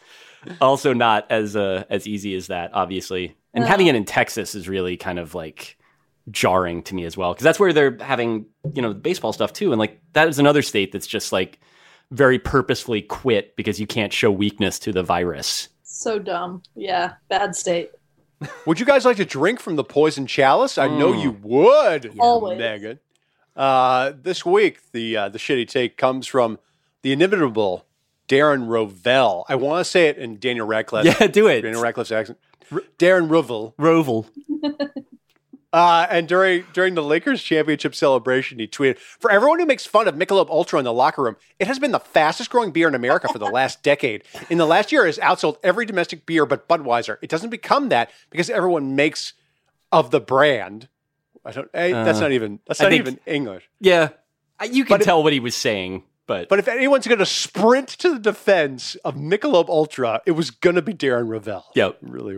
[0.61, 3.37] also not as uh, as easy as that, obviously.
[3.55, 3.69] And No.
[3.69, 5.77] having it in Texas is really kind of like
[6.31, 9.73] jarring to me as well because that's where they're having you know baseball stuff too,
[9.73, 11.59] and like that is another state that's just like
[12.11, 15.69] very purposefully quit because you can't show weakness to the virus.
[15.83, 16.63] So dumb.
[16.75, 17.91] Yeah, bad state.
[18.67, 21.23] would you guys like to drink from the poison chalice I know Mm.
[21.23, 22.59] you would Always.
[22.59, 22.99] Megan
[23.57, 26.59] uh, this week the uh, the shitty take comes from
[27.03, 27.87] the inimitable
[28.29, 32.13] Darren Rovell I want to say it in Daniel Radcliffe yeah, do it, Daniel Radcliffe's
[32.13, 32.39] accent
[32.99, 34.27] Darren Rovell Rovell.
[35.73, 40.07] Uh, and during during the Lakers championship celebration, he tweeted, "For everyone who makes fun
[40.07, 42.95] of Michelob Ultra in the locker room, it has been the fastest growing beer in
[42.95, 44.23] America for the last decade.
[44.51, 47.17] In the last year, it has outsold every domestic beer but Budweiser.
[47.23, 49.33] It doesn't become that because everyone makes
[49.91, 50.89] of the brand.
[51.45, 51.69] I don't.
[51.75, 52.61] eh, that's Uh, not even.
[52.67, 53.69] That's I not think- even English.
[53.81, 54.11] Yeah,
[54.71, 57.27] you can But it- tell what he was saying, but, But if anyone's going to
[57.27, 61.65] sprint to the defense of Michelob Ultra, it was going to be Darren Rovell.
[61.75, 61.99] Yep.
[62.03, 62.37] really.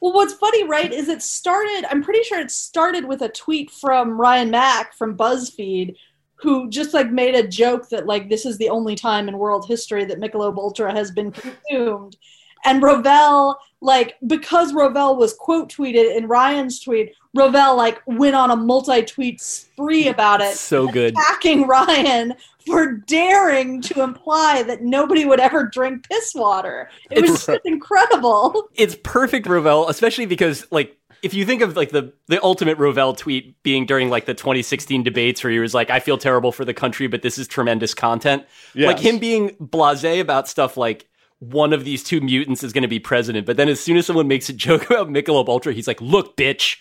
[0.00, 3.70] Well, what's funny, right, is it started, I'm pretty sure it started with a tweet
[3.70, 5.96] from Ryan Mac from BuzzFeed,
[6.36, 9.66] who just like made a joke that like this is the only time in world
[9.66, 12.16] history that Michelob Ultra has been consumed.
[12.64, 18.50] And Rovell, like, because Rovell was quote tweeted in Ryan's tweet, Rovell like went on
[18.50, 21.12] a multi-tweet spree about it, so good.
[21.14, 22.34] attacking Ryan
[22.66, 26.88] for daring to imply that nobody would ever drink piss water.
[27.10, 28.68] It was It's- just incredible.
[28.74, 33.16] it's perfect Rovell, especially because like if you think of like the the ultimate Rovell
[33.16, 36.64] tweet being during like the 2016 debates where he was like, "I feel terrible for
[36.64, 38.44] the country, but this is tremendous content."
[38.74, 42.88] Like him being blasé about stuff like one of these two mutants is going to
[42.88, 45.86] be president, but then as soon as someone makes a joke about Michelob Ultra, he's
[45.86, 46.76] like, "Look, bitch,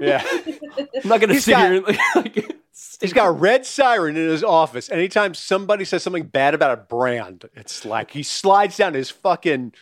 [0.00, 0.22] Yeah.
[0.78, 1.98] I'm not going to He's sit got- here and like."
[2.36, 2.56] like
[3.00, 4.90] He's got a red siren in his office.
[4.90, 9.72] Anytime somebody says something bad about a brand, it's like he slides down his fucking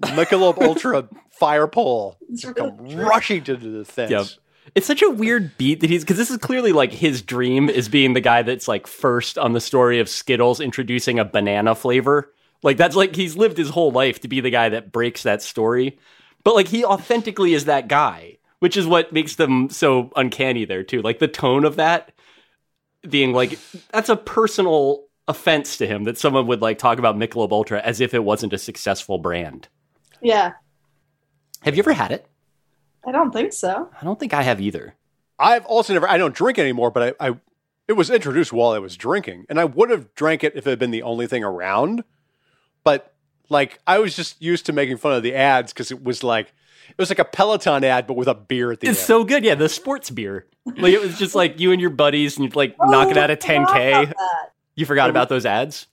[0.00, 3.04] Michelob Ultra fire pole, It's come really true.
[3.04, 4.10] rushing to the defense.
[4.10, 4.26] Yep.
[4.76, 7.88] It's such a weird beat that he's because this is clearly like his dream is
[7.88, 12.32] being the guy that's like first on the story of Skittles introducing a banana flavor.
[12.62, 15.42] Like that's like he's lived his whole life to be the guy that breaks that
[15.42, 15.98] story.
[16.44, 20.84] But like he authentically is that guy, which is what makes them so uncanny there
[20.84, 21.02] too.
[21.02, 22.12] Like the tone of that
[23.08, 23.58] being like
[23.90, 28.00] that's a personal offense to him that someone would like talk about Michelob Ultra as
[28.00, 29.66] if it wasn't a successful brand.
[30.20, 30.52] Yeah,
[31.62, 32.24] Have you ever had it?
[33.04, 33.90] I don't think so.
[34.00, 34.94] I don't think I have either.
[35.40, 36.08] I've also never.
[36.08, 37.36] I don't drink anymore, but I, I
[37.88, 40.70] it was introduced while I was drinking, and I would have drank it if it
[40.70, 42.04] had been the only thing around.
[42.84, 43.11] But
[43.52, 46.52] like, I was just used to making fun of the ads because it was like
[46.88, 48.98] it was like a Peloton ad, but with a beer at the It's end.
[48.98, 49.44] It's so good.
[49.44, 50.46] Yeah, the sports beer.
[50.66, 53.20] Like it was just like you and your buddies and you'd like knock it Oh,
[53.20, 54.12] out a 10K.
[54.74, 55.86] You forgot about those ads?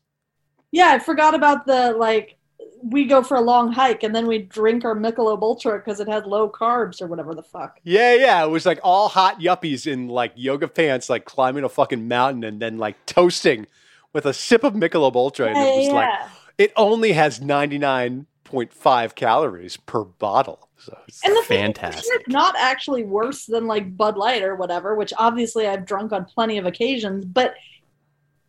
[0.72, 2.36] Yeah, I forgot about the like
[2.82, 6.08] we go for a long hike and then we drink our Michelob Ultra because it
[6.08, 7.80] had low carbs or whatever the fuck.
[7.84, 8.44] yeah, yeah.
[8.44, 12.44] It was like all hot yuppies in like yoga pants, like climbing a fucking mountain
[12.44, 13.68] and then like toasting
[14.14, 15.48] with a sip of Michelob Ultra.
[15.48, 16.30] And it was Yeah, like, yeah.
[16.60, 20.70] It only has 99.5 calories per bottle.
[20.78, 22.04] So it's And the thing Fantastic.
[22.14, 26.26] it's not actually worse than like Bud Light or whatever, which obviously I've drunk on
[26.26, 27.56] plenty of occasions, but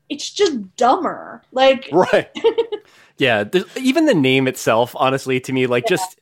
[0.09, 1.42] it's just dumber.
[1.53, 2.29] Like right.
[3.18, 3.44] Yeah,
[3.77, 6.18] even the name itself, honestly, to me, like just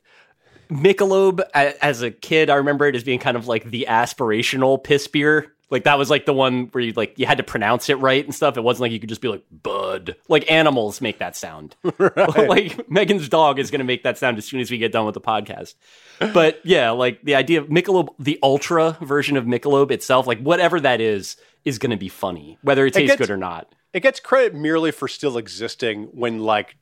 [0.68, 1.40] Michelob.
[1.54, 5.54] As a kid, I remember it as being kind of like the aspirational piss beer.
[5.70, 8.24] Like that was like the one where you like you had to pronounce it right
[8.24, 8.56] and stuff.
[8.56, 10.16] It wasn't like you could just be like Bud.
[10.28, 11.76] Like animals make that sound.
[11.98, 15.04] like Megan's dog is going to make that sound as soon as we get done
[15.04, 15.74] with the podcast.
[16.18, 20.80] But yeah, like the idea of Michelob, the ultra version of Michelob itself, like whatever
[20.80, 23.72] that is, is going to be funny, whether it tastes gets- good or not.
[23.92, 26.76] it gets credit merely for still existing when like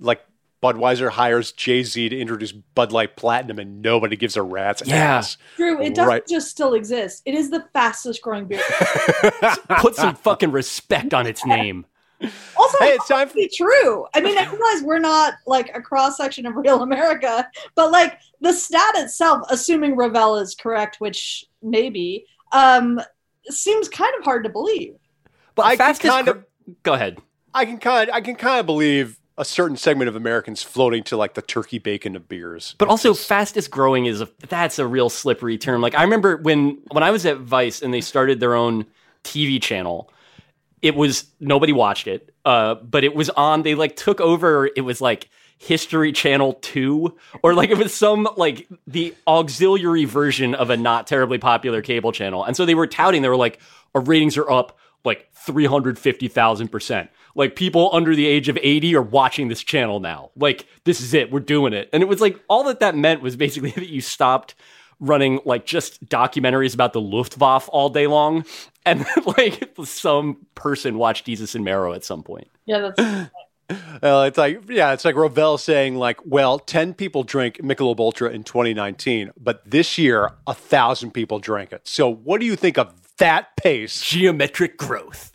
[0.00, 0.22] like
[0.62, 4.96] Budweiser hires Jay Z to introduce Bud Light Platinum and nobody gives a rat's Yeah.
[5.18, 5.36] ass.
[5.56, 6.26] Drew, it doesn't Right.
[6.26, 7.22] just still exist.
[7.24, 8.60] It is the fastest growing beer.
[9.80, 11.86] Put some fucking respect on its name.
[12.56, 14.04] Also, Hey, it's time for be true.
[14.14, 18.18] I mean, I realize we're not like a cross section of real America, but like
[18.40, 23.00] the stat itself, assuming Rovell is correct, which maybe, um,
[23.44, 24.96] seems kind of hard to believe.
[25.54, 26.44] But I can kind gr- of-
[26.82, 27.18] go ahead.
[27.54, 31.16] I can kind I can kind of believe a certain segment of Americans floating to
[31.16, 32.74] like the turkey bacon of beers.
[32.78, 35.80] But also just, fastest growing is a that's a real slippery term.
[35.80, 38.84] Like I remember when when I was at Vice and they started their own
[39.24, 40.10] TV channel,
[40.82, 42.34] it was nobody watched it.
[42.44, 47.16] Uh, but it was on they like took over it was like History Channel 2
[47.42, 52.12] or like it was some like the auxiliary version of a not terribly popular cable
[52.12, 52.44] channel.
[52.44, 53.60] And so they were touting they were like
[53.94, 57.08] our ratings are up like 350,000%.
[57.38, 60.30] Like people under the age of 80 are watching this channel now.
[60.36, 61.30] Like this is it.
[61.30, 61.88] We're doing it.
[61.92, 64.56] And it was like all that that meant was basically that you stopped
[64.98, 68.44] running like just documentaries about the Luftwaffe all day long
[68.84, 69.06] and
[69.38, 72.48] like some person watched Jesus and Marrow at some point.
[72.66, 73.30] Yeah, that's
[74.02, 78.30] Uh, it's like yeah, it's like Rovell saying like, well, ten people drank Michelob Ultra
[78.30, 81.86] in 2019, but this year a thousand people drank it.
[81.86, 84.00] So what do you think of that pace?
[84.00, 85.32] Geometric growth.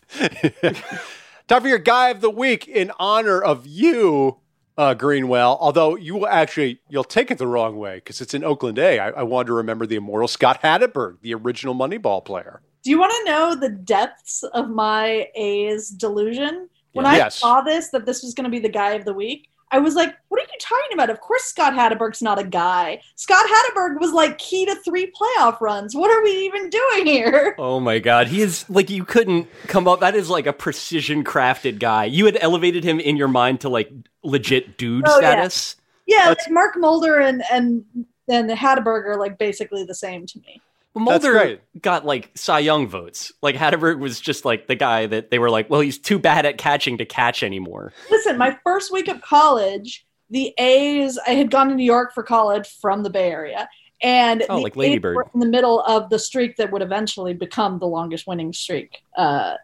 [1.46, 4.38] Time for your guy of the week in honor of you,
[4.78, 5.58] uh, Greenwell.
[5.60, 8.98] Although you will actually you'll take it the wrong way because it's in Oakland A.
[8.98, 12.62] I, I wanted to remember the immortal Scott Hatteberg, the original Moneyball player.
[12.82, 16.68] Do you want to know the depths of my A's delusion?
[16.92, 17.26] When Yeah.
[17.26, 19.78] I saw this, that this was going to be the guy of the week, I
[19.78, 21.10] was like, what are you talking about?
[21.10, 23.00] Of course, Scott Hatteberg's not a guy.
[23.16, 25.96] Scott Hatteberg was like key to three playoff runs.
[25.96, 27.56] What are we even doing here?
[27.64, 30.00] Oh my god, he is like you couldn't come up.
[30.00, 32.04] That is like a precision crafted guy.
[32.04, 33.90] You had elevated him in your mind to like
[34.22, 35.76] legit dude Oh, status.
[36.06, 37.84] Yeah, like Mark Mulder and and
[38.28, 40.60] and Hatteberg are like basically the same to me.
[40.94, 43.32] Well, Mulder got like Cy Young votes.
[43.42, 46.46] Like Hatteberg was just like the guy that they were like, well, he's too bad
[46.46, 47.92] at catching to catch anymore.
[48.10, 52.22] Listen, my first week of college, the A's, I had gone to New York for
[52.22, 53.68] college from the Bay Area.
[54.02, 55.16] And Oh, the like Lady A's Bird.
[55.16, 58.98] were in the middle of the streak that would eventually become the longest winning streak
[59.16, 59.54] uh,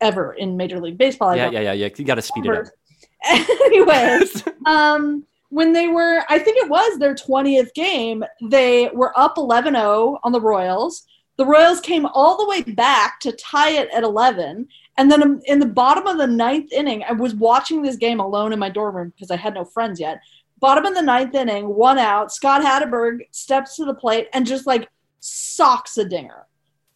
[0.00, 1.30] ever in Major League Baseball.
[1.30, 1.88] I yeah, yeah, yeah, yeah.
[1.96, 2.66] You got to speed it up.
[3.64, 9.38] Anyways, um, when they were, I think it was their 20th game, they were up
[9.38, 11.06] 11 0 on the Royals.
[11.36, 14.66] The Royals came all the way back to tie it at 11.
[14.96, 18.52] And then in the bottom of the ninth inning, I was watching this game alone
[18.52, 20.20] in my dorm room because I had no friends yet.
[20.58, 22.32] Bottom of the ninth inning, one out.
[22.32, 24.88] Scott Hatteberg steps to the plate and just like
[25.20, 26.46] socks a dinger.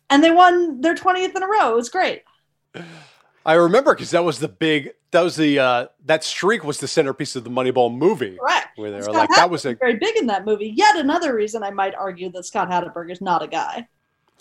[0.08, 1.72] And they won their 20th in a row.
[1.72, 2.22] It was great.
[3.46, 6.88] I remember because that was the big that was the uh, that streak was the
[6.88, 8.76] centerpiece of the Moneyball movie Correct.
[8.78, 10.72] where they were Scott like that was a very big in that movie.
[10.76, 13.88] Yet another reason I might argue that Scott Hatteberg is not a guy.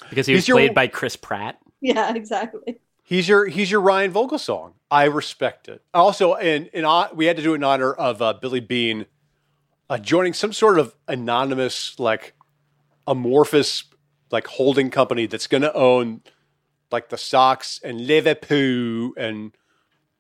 [0.09, 1.59] because he He's was your- played by Chris Pratt.
[1.81, 2.79] Yeah, exactly.
[3.03, 4.73] He's your he's your Ryan Vogelsong.
[4.91, 5.81] I respect it.
[5.93, 9.05] Also, in in hon- we had to do it in honor of uh, Billy Beane
[9.89, 12.33] uh, joining some sort of anonymous like
[13.07, 13.85] amorphous
[14.31, 16.21] like holding company that's going to own
[16.91, 19.51] like the Sox and Liverpool and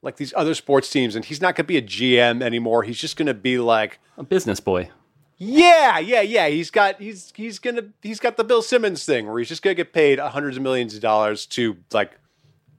[0.01, 1.15] like these other sports teams.
[1.15, 2.83] And he's not going to be a GM anymore.
[2.83, 3.99] He's just going to be like.
[4.17, 4.89] A business boy.
[5.41, 6.49] Yeah, yeah, yeah.
[6.49, 9.73] He's got he's he's gonna he's got the Bill Simmons thing where he's just gonna
[9.73, 12.19] get paid hundreds of millions of dollars to like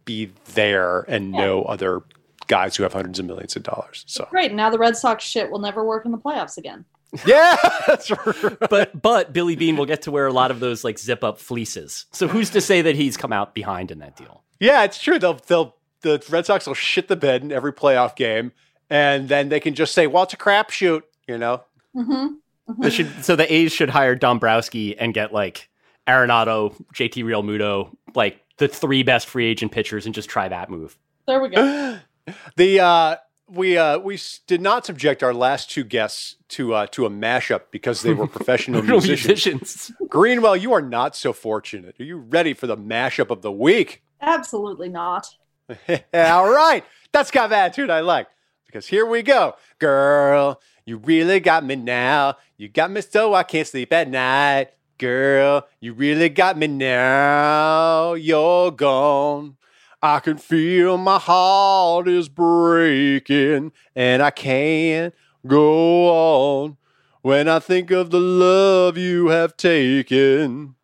[0.04, 2.02] be there and know other
[2.48, 4.04] guys who have hundreds of millions of dollars.
[4.06, 4.52] So Great.
[4.52, 6.84] Now the Red Sox shit will never work in the playoffs again.
[7.26, 7.56] Yeah,
[7.88, 8.56] that's right.
[8.70, 11.40] But but Billy Beane will get to wear a lot of those like zip up
[11.40, 12.06] fleeces.
[12.12, 14.44] So who's to say that he's come out behind in that deal?
[14.60, 15.18] Yeah, it's true.
[15.18, 18.53] They'll they'll the Red Sox will shit the bed in every playoff game,
[18.88, 21.64] and then they can just say, "Well, it's a crapshoot," you know.
[21.94, 22.34] Mm-hmm.
[22.78, 25.68] They should, so the A's should hire Dombrowski and get like
[26.07, 30.96] Arenado, JT Realmuto, like the three best free agent pitchers, and just try that move.
[31.26, 31.98] There we go.
[32.57, 33.16] the uh,
[33.48, 37.62] we uh, we did not subject our last two guests to uh, to a mashup
[37.70, 39.26] because they were professional musicians.
[39.26, 39.92] musicians.
[40.09, 41.98] Greenwell, you are not so fortunate.
[42.01, 44.03] Are you ready for the mashup of the week?
[44.20, 45.34] Absolutely not.
[46.14, 46.84] All right.
[47.12, 48.28] That's kind of attitude I like.
[48.66, 49.54] Because here we go.
[49.78, 52.36] Girl, you really got me now.
[52.56, 54.68] You got me so I can't sleep at night.
[54.98, 58.14] Girl, you really got me now.
[58.14, 59.56] You're gone.
[60.02, 65.14] I can feel my heart is breaking and I can't
[65.46, 66.76] go on
[67.22, 70.74] when I think of the love you have taken.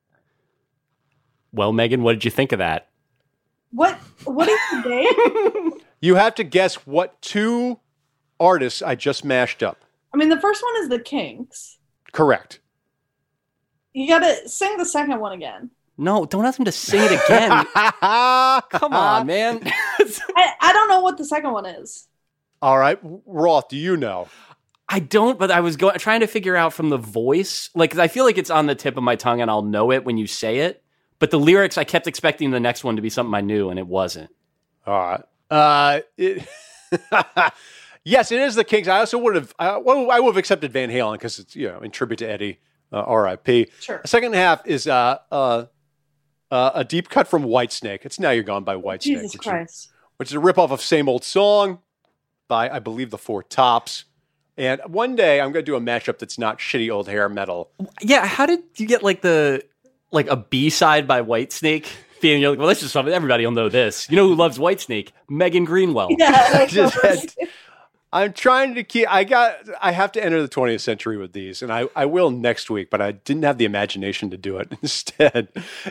[1.52, 2.88] Well, Megan, what did you think of that?
[3.76, 3.98] What?
[4.24, 5.72] What is the game?
[5.98, 7.80] You have to guess what two
[8.38, 9.82] artists I just mashed up.
[10.12, 11.78] I mean, the first one is the Kinks.
[12.12, 12.60] Correct.
[13.94, 15.70] You gotta sing the second one again.
[15.96, 17.64] No, don't ask him to sing it again.
[18.70, 19.62] Come on, man.
[19.64, 22.06] I, I don't know what the second one is.
[22.60, 24.28] All right, Roth, do you know?
[24.88, 28.08] I don't, but I was going trying to figure out from the voice, like I
[28.08, 30.26] feel like it's on the tip of my tongue, and I'll know it when you
[30.26, 30.82] say it.
[31.18, 33.78] But the lyrics, I kept expecting the next one to be something I knew, and
[33.78, 34.30] it wasn't.
[34.86, 35.22] All right.
[35.50, 36.46] Uh, it,
[38.04, 38.88] yes, it is the Kinks.
[38.88, 39.54] I also would have.
[39.58, 42.28] I, well, I would have accepted Van Halen because it's you know in tribute to
[42.28, 42.58] Eddie,
[42.92, 43.68] uh, R.I.P.
[43.80, 44.00] Sure.
[44.02, 45.66] The second half is uh, uh,
[46.50, 48.04] uh, a deep cut from Whitesnake.
[48.04, 49.90] It's now you're gone by Whitesnake, Jesus which, Christ.
[50.16, 51.80] which is a ripoff of same old song
[52.48, 54.04] by I believe the Four Tops.
[54.58, 57.70] And one day I'm going to do a mashup that's not shitty old hair metal.
[58.00, 59.62] Yeah, how did you get like the
[60.10, 61.86] like a B side by Whitesnake?
[62.20, 64.08] Being you're like, well, that's just something everybody will know this.
[64.08, 65.10] You know who loves Whitesnake?
[65.28, 66.08] Megan Greenwell.
[66.18, 66.64] Yeah.
[66.68, 67.32] Just I'm had-
[68.12, 69.12] I'm trying to keep.
[69.12, 69.56] I got.
[69.82, 72.88] I have to enter the 20th century with these, and I, I will next week.
[72.88, 74.72] But I didn't have the imagination to do it.
[74.82, 75.48] Instead,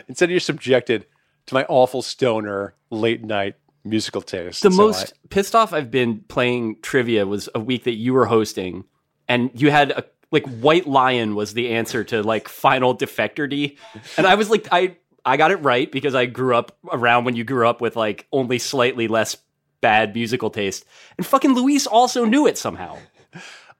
[0.08, 1.06] instead you're subjected
[1.46, 3.54] to my awful stoner late night
[3.84, 4.62] musical taste.
[4.64, 8.26] The So most pissed off I've been playing trivia was a week that you were
[8.26, 8.84] hosting,
[9.28, 10.04] and you had a
[10.44, 13.78] like White Lion was the answer to like Final Defector D,
[14.18, 17.34] and I was like, I I got it right because I grew up around when
[17.36, 19.36] you grew up with like only slightly less
[19.80, 20.84] bad musical taste,
[21.16, 22.98] and fucking Luis also knew it somehow.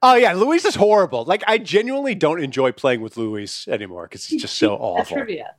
[0.02, 1.24] Oh yeah, Luis is horrible.
[1.24, 5.16] Like I genuinely don't enjoy playing with Luis anymore because it's just so That awful.
[5.16, 5.54] trivia.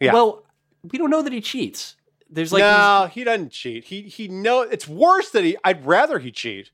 [0.00, 0.12] Yeah.
[0.12, 0.44] Well,
[0.90, 1.96] we don't know that he cheats.
[2.30, 3.84] There's like these- no, he doesn't cheat.
[3.84, 5.56] He he know it's worse that he.
[5.64, 6.70] I'd rather he cheat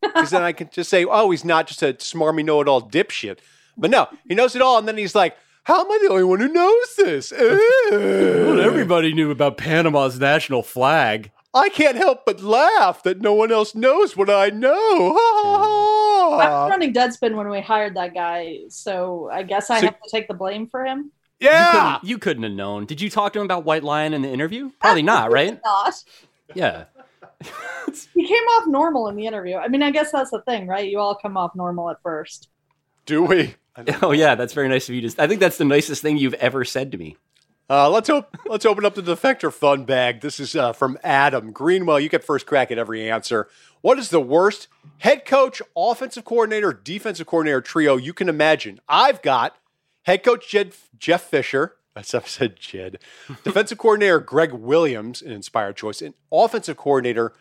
[0.00, 2.82] because then I can just say, oh, he's not just a smarmy know it all
[2.82, 3.38] dipshit.
[3.76, 6.24] But no, he knows it all, and then he's like, how am I the only
[6.24, 7.32] one who knows this?
[7.90, 11.30] Well, everybody knew about Panama's national flag.
[11.54, 14.70] I can't help but laugh that no one else knows what I know.
[15.20, 20.00] I was running Deadspin when we hired that guy, so I guess I So- have
[20.02, 21.10] to take the blame for him.
[21.38, 21.72] You yeah.
[21.98, 22.86] couldn't, you couldn't have known.
[22.86, 24.70] Did you talk to him about White Lion in the interview?
[24.80, 25.60] Probably not, right?
[25.64, 26.02] Not.
[26.54, 26.84] Yeah.
[28.14, 29.56] He came off normal in the interview.
[29.56, 30.90] I mean, I guess that's the thing, right?
[30.90, 32.48] You all come off normal at first.
[33.04, 33.54] Do we?
[34.00, 35.06] Oh yeah, that's very nice of you.
[35.06, 37.18] To, I think that's the nicest thing you've ever said to me.
[37.68, 40.22] Uh, let's op- let's open up the defector Funbag.
[40.22, 42.00] This is uh, from Adam Greenwell.
[42.00, 43.48] You get first crack at every answer.
[43.82, 44.68] What is the worst
[44.98, 48.80] head coach, offensive coordinator, defensive coordinator trio you can imagine?
[48.88, 49.56] I've got
[50.04, 51.75] head coach Jed, Jeff Fisher.
[51.96, 52.98] That's I said Jed.
[53.42, 57.32] Defensive coordinator Gregg Williams, an inspired choice, and offensive coordinator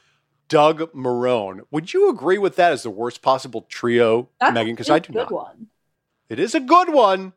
[0.48, 1.62] Doug Marrone.
[1.72, 4.74] Would you agree with that as the worst possible trio, That's Megan?
[4.74, 5.32] Because I do good not.
[5.32, 5.68] one.
[6.30, 7.34] It is a good one.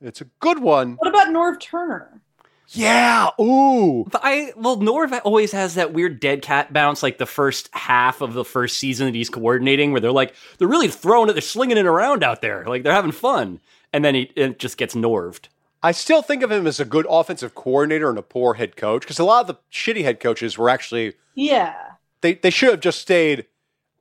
[0.00, 0.94] It's a good one.
[0.94, 2.22] What about Norv Turner?
[2.68, 3.30] Yeah.
[3.40, 4.04] Ooh.
[4.08, 8.20] But I well, Norv always has that weird dead cat bounce, like the first half
[8.20, 11.42] of the first season that he's coordinating, where they're like they're really throwing it, they're
[11.42, 13.58] slinging it around out there, like they're having fun,
[13.92, 15.48] and then he it just gets Norved.
[15.82, 19.02] I still think of him as a good offensive coordinator and a poor head coach
[19.02, 21.74] because a lot of the shitty head coaches were actually Yeah.
[22.20, 23.46] they, they should have just stayed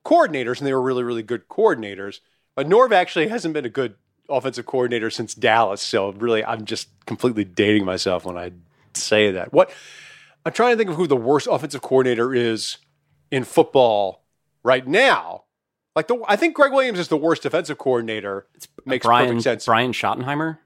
[0.04, 2.20] coordinators and they were really really good coordinators.
[2.56, 3.96] But Norv actually hasn't been a good
[4.30, 8.52] offensive coordinator since Dallas, so really I'm just completely dating myself when I
[8.94, 9.54] say that.
[9.54, 9.72] What
[10.46, 12.78] I'm trying to think of who the worst offensive coordinator is
[13.32, 14.24] in football
[14.64, 15.44] right now.
[15.96, 18.48] Like the I think Gregg Williams is the worst defensive coordinator.
[18.56, 19.66] It makes Brian perfect sense.
[19.66, 20.58] Brian Schottenheimer.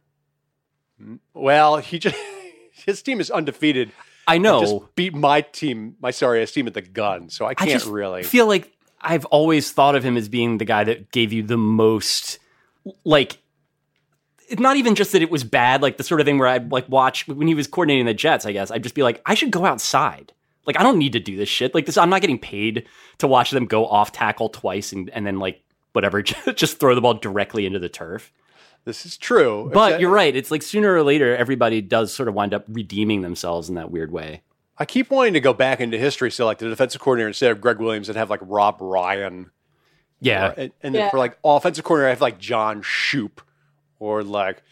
[1.34, 2.16] Well, he just
[2.86, 3.92] his team is undefeated.
[4.28, 4.62] I know.
[4.62, 7.30] Just beat my team, my sorry ass team at the gun.
[7.30, 8.24] So I I can't just really.
[8.24, 11.58] feel like I've always thought of him as being the guy that gave you the
[11.58, 12.40] most
[13.04, 13.38] like
[14.48, 16.72] it's not even just that it was bad, like the sort of thing where I'd
[16.72, 19.34] like watch when he was coordinating the Jets, I guess, I'd just be like, I
[19.34, 20.34] should go outside.
[20.68, 21.74] Like I don't need to do this shit.
[21.74, 22.86] Like this I'm not getting paid
[23.20, 26.22] to watch them go off tackle twice and, and then like whatever,
[26.56, 28.32] just throw the ball directly into the turf.
[28.86, 29.70] This is true.
[29.74, 30.36] But Except- you're right.
[30.36, 33.92] It's like sooner or later everybody does sort of wind up redeeming themselves in that
[33.92, 34.42] weird way.
[34.78, 36.32] I keep wanting to go back into history.
[36.32, 39.52] So, like the defensive coordinator instead of Gregg Williams, and have like Rob Ryan.
[40.20, 40.48] Yeah.
[40.48, 41.10] Or- and, and then Yeah.
[41.12, 43.42] for like offensive coordinator, I have like John Shoop,
[44.00, 44.64] or like,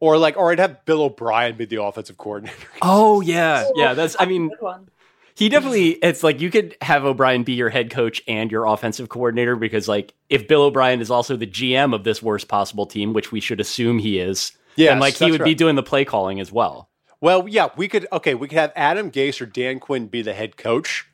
[0.00, 2.56] or like, or I'd have Bill O'Brien be the offensive coordinator.
[2.82, 3.66] Oh yeah.
[3.76, 4.88] Yeah, that's I mean Good one.
[5.36, 9.08] He definitely it's like you could have O'Brien be your head coach and your offensive
[9.08, 13.12] coordinator because like if Bill O'Brien is also the GM of this worst possible team,
[13.12, 16.04] which we should assume he is, yeah, and like he would be doing the play
[16.04, 16.88] calling as well.
[17.20, 18.06] Well, yeah, we could.
[18.12, 21.08] Okay, we could have Adam Gase or Dan Quinn be the head coach,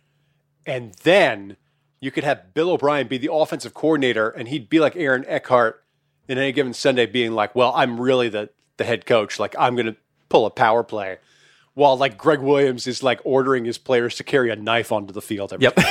[0.66, 1.56] and then
[2.00, 5.82] you could have Bill O'Brien be the offensive coordinator, and he'd be like Aaron Eckhart
[6.28, 9.38] in any given Sunday, being like, "Well, I'm really the the head coach.
[9.38, 9.96] Like, I'm going to
[10.28, 11.18] pull a power play,"
[11.74, 15.22] while like Gregg Williams is like ordering his players to carry a knife onto the
[15.22, 15.52] field.
[15.52, 15.78] Every Yep.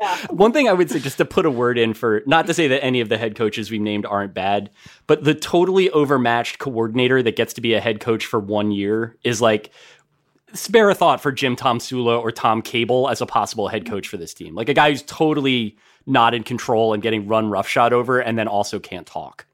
[0.00, 0.16] Yeah.
[0.30, 2.66] One thing I would say, just to put a word in for, not to say
[2.66, 4.70] that any of the head coaches we've named aren't bad,
[5.06, 9.16] but the totally overmatched coordinator that gets to be a head coach for one year
[9.22, 9.70] is like,
[10.54, 14.16] spare a thought for Jim Tomsula or Tom Cable as a possible head coach for
[14.16, 14.56] this team.
[14.56, 18.48] Like a guy who's totally not in control and getting run roughshod over and then
[18.48, 19.46] also can't talk.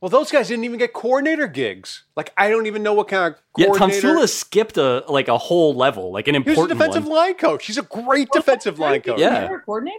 [0.00, 2.04] Well, those guys didn't even get coordinator gigs.
[2.16, 4.00] Like, I don't even know what kind of Yeah, Tom coordinator.
[4.08, 7.16] Sula skipped a like a whole level, like an he was a defensive one.
[7.16, 7.66] line coach.
[7.66, 9.18] He's a great defensive line coach.
[9.18, 9.48] Yeah.
[9.48, 9.98] You're a coordinator?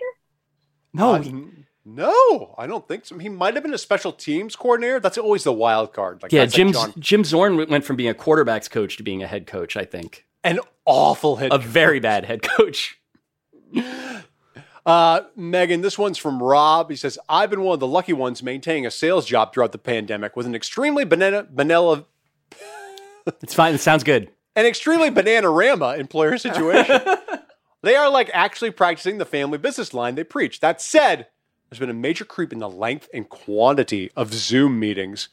[0.94, 3.18] No, Uh, n- no, I don't think so.
[3.18, 5.00] He might have been a special teams coordinator.
[5.02, 6.22] That's always the wild card.
[6.24, 9.04] Like yeah, guys like Jim John- Jim Zorn went from being a quarterbacks coach to
[9.04, 9.76] being a head coach.
[9.76, 11.52] I think an awful head.
[11.52, 13.00] a very bad head coach.
[14.90, 16.90] Uh, Megan, this one's from Rob.
[16.90, 19.78] He says, "I've been one of the lucky ones maintaining a sales job throughout the
[19.78, 22.06] pandemic with an extremely banana, banana,
[23.44, 23.76] It's fine.
[23.76, 24.32] It sounds good.
[24.56, 27.02] an extremely banana-rama employer situation.
[27.84, 30.60] they are like actually practicing the family business line they preach.
[30.60, 31.28] That said,
[31.70, 35.30] there's been a major creep in the length and quantity of Zoom meetings,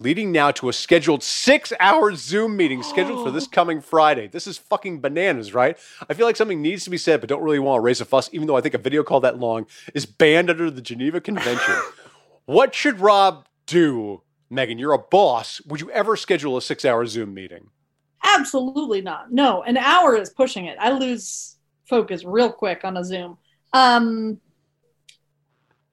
[0.00, 4.28] leading now to a scheduled six-hour Zoom meeting scheduled for this coming Friday.
[4.28, 5.76] This is fucking bananas, right?
[6.08, 8.04] I feel like something needs to be said, but don't really want to raise a
[8.04, 11.20] fuss, even though I think a video call that long is banned under the Geneva
[11.20, 11.74] Convention.
[12.46, 14.22] what should Rob do?
[14.50, 15.60] Megan, you're a boss.
[15.66, 17.70] Would you ever schedule a six-hour Zoom meeting?
[18.24, 19.30] Absolutely not.
[19.30, 20.76] No, an hour is pushing it.
[20.80, 23.36] I lose focus real quick on a Zoom.
[23.72, 24.40] Um,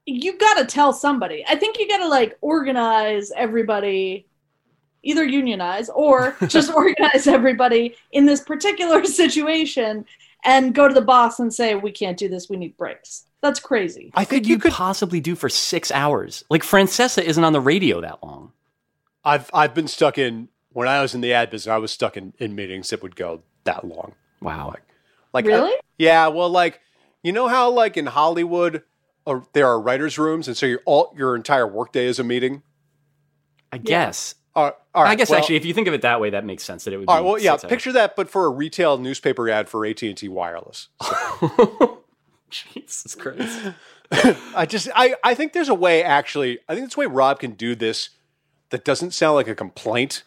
[0.06, 1.43] you got to tell somebody.
[1.47, 4.28] I think you got to like organize everybody,
[5.03, 10.06] either unionize or just organize everybody in this particular situation
[10.43, 12.49] and go to the boss and say, we can't do this.
[12.49, 13.26] We need breaks.
[13.41, 14.12] That's crazy.
[14.16, 14.72] I think could you you could.
[14.74, 16.43] possibly do for six hours?
[16.49, 18.51] Like Francesa isn't on the radio that long.
[19.24, 21.72] I've I've been stuck in when I was in the ad business.
[21.72, 24.14] I was stuck in, in meetings that would go that long.
[24.41, 24.70] Wow.
[24.70, 24.84] Like,
[25.34, 25.74] like Really?
[25.74, 26.28] uh, yeah.
[26.28, 26.80] Well, like
[27.24, 28.84] you know how like in Hollywood,
[29.26, 32.64] uh, there are writers' rooms, and so your all your entire workday is a meeting.
[33.72, 34.36] I guess.
[34.56, 36.46] Uh, all right, I guess well- actually, if you think of it that way, that
[36.46, 36.86] makes sense.
[36.86, 37.10] That it would.
[37.10, 37.26] All be right.
[37.26, 37.58] Well, yeah.
[37.58, 40.90] Picture that, but for a retail newspaper ad for AT and T Wireless.
[42.50, 43.74] Jesus Christ.
[44.56, 46.60] I just I I think there's a way actually.
[46.70, 48.12] I think there's a way Rob can do this
[48.70, 50.24] that doesn't sound like a complaint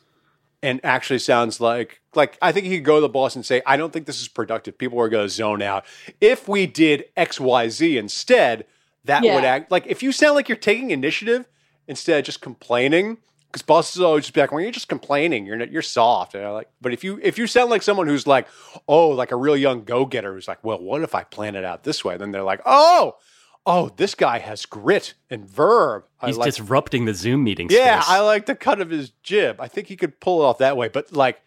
[0.63, 3.63] and actually sounds like like I think he could go to the boss and say,
[3.65, 4.77] I don't think this is productive.
[4.77, 5.85] People are going to zone out.
[6.21, 8.67] If we did X Y Z instead,
[9.09, 9.35] that Yeah.
[9.35, 11.47] would act like if you sound like you're taking initiative
[11.87, 13.19] instead of just complaining.
[13.51, 15.47] Because bosses always just be like, "Well, you're just complaining.
[15.47, 18.07] You're not, you're soft." And I'm like, but if you if you sound like someone
[18.07, 18.47] who's like,
[18.87, 21.65] "Oh, like a real young go getter," who's like, "Well, what if I plan it
[21.65, 23.17] out this way?" Then they're like, "Oh,
[23.65, 27.69] oh, this guy has grit and verb." I He's like disrupting the Zoom meeting.
[27.71, 28.11] yeah, space.
[28.17, 29.59] I like the cut of his jib.
[29.63, 30.89] I think he could pull it off that way.
[30.89, 31.41] But like,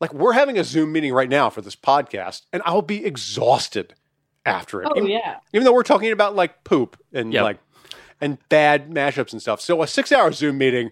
[0.00, 3.96] like we're having a Zoom meeting right now for this podcast, and I'll be exhausted
[4.46, 4.88] after it.
[4.90, 5.36] Oh, even, yeah.
[5.52, 7.42] even though we're talking about like poop and Yep.
[7.42, 7.58] like
[8.20, 9.60] and bad mashups and stuff.
[9.60, 10.90] So a six-hour Zoom meeting,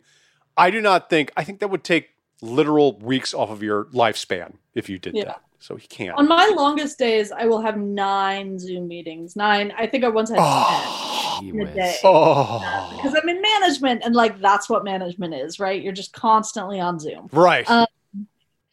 [0.57, 1.32] I do not think.
[1.36, 5.24] I think that would take literal weeks off of your lifespan if you did Yeah.
[5.24, 5.40] that.
[5.61, 6.18] So he can't.
[6.18, 9.36] On my longest days, I will have nine Zoom meetings.
[9.36, 9.72] Nine.
[9.78, 11.36] I think I once had Oh.
[11.40, 11.90] ten in a day.
[11.92, 11.98] whiz.
[12.03, 15.80] oh, Because I'm in management, and like that's what management is, right?
[15.80, 17.64] You're just constantly on Zoom, right.
[17.70, 17.86] Uh,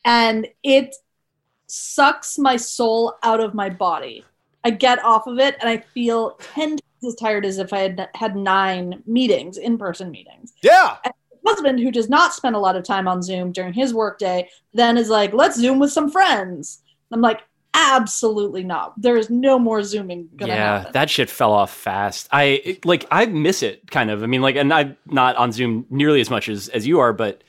[0.04, 0.96] and it
[1.68, 4.26] sucks my soul out of my body.
[4.64, 7.80] I get off of it, and I feel ten times as tired as if I
[7.80, 10.54] had had nine meetings, in-person meetings.
[10.62, 10.98] yeah.
[11.04, 11.14] And
[11.46, 14.98] husband who does not spend a lot of time on Zoom during his workday then
[14.98, 16.84] is like, let's Zoom with some friends.
[17.12, 17.42] I'm like,
[17.74, 18.94] absolutely not.
[19.02, 20.92] There is no more zooming gonna yeah, happen.
[20.94, 22.28] that shit fell off fast.
[22.32, 24.22] I it- like I miss it kind of.
[24.22, 27.14] I mean, like, and I'm not on Zoom nearly as much as as you are,
[27.14, 27.44] but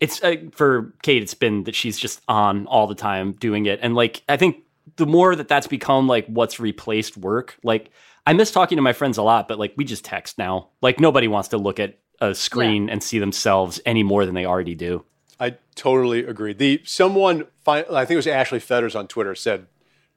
[0.00, 1.22] it's uh, for Kate.
[1.22, 4.56] It's been that she's just on all the time doing it, and like I think
[4.96, 7.56] the more that that's become like what's replaced work.
[7.62, 7.90] Like
[8.26, 10.70] I miss talking to my friends a lot, but like we just text now.
[10.82, 14.46] Like nobody wants to look at a screen and see themselves any more than they
[14.46, 15.04] already do.
[15.38, 16.54] I totally agree.
[16.54, 19.66] The someone, I think it was Ashley Fetters on Twitter, said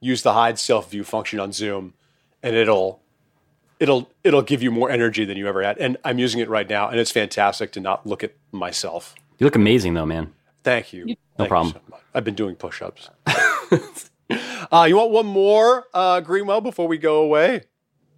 [0.00, 1.94] use the hide self view function on Zoom,
[2.42, 3.02] and it'll
[3.78, 5.78] it'll it'll give you more energy than you ever had.
[5.78, 9.14] And I'm using it right now, and it's fantastic to not look at myself.
[9.38, 10.32] You look amazing though, man.
[10.64, 11.06] Thank you.
[11.06, 11.74] No Thank you problem.
[11.90, 11.96] so.
[12.14, 13.08] I've been doing push-ups.
[14.72, 17.62] uh, you want one more, uh, Greenwell, before we go away?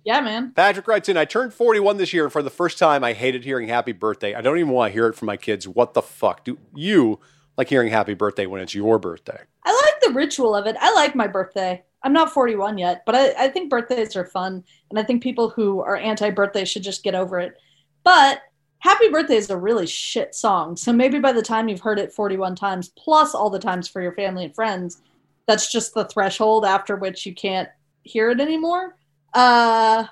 [0.04, 0.52] yeah, man.
[0.54, 3.44] Patrick writes in, I turned 41 this year, and for the first time, I hated
[3.44, 4.34] hearing happy birthday.
[4.34, 5.68] I don't even want to hear it from my kids.
[5.68, 6.44] What the fuck?
[6.44, 7.20] Do you
[7.56, 9.38] like hearing happy birthday when it's your birthday?
[9.64, 10.76] I like the ritual of it.
[10.80, 11.82] I like my birthday.
[12.02, 15.50] I'm not 41 yet, but I, I think birthdays are fun, and I think people
[15.50, 17.54] who are anti-birthday should just get over it.
[18.02, 18.42] But
[18.82, 22.12] Happy Birthday is a really shit song, so maybe by the time you've heard it
[22.12, 25.00] 41 times, plus all the times for your family and friends,
[25.46, 27.68] that's just the threshold after which you can't
[28.02, 28.96] hear it anymore.
[29.34, 30.04] Uh,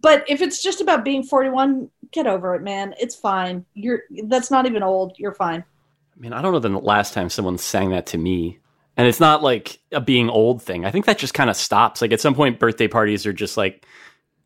[0.00, 2.94] but if it's just about being 41, get over it, man.
[2.98, 3.64] It's fine.
[3.74, 5.14] You're that's not even old.
[5.18, 5.60] You're fine.
[6.16, 8.58] I mean, I don't know the last time someone sang that to me.
[8.96, 10.84] And it's not like a being old thing.
[10.84, 12.02] I think that just kind of stops.
[12.02, 13.86] Like at some point, birthday parties are just like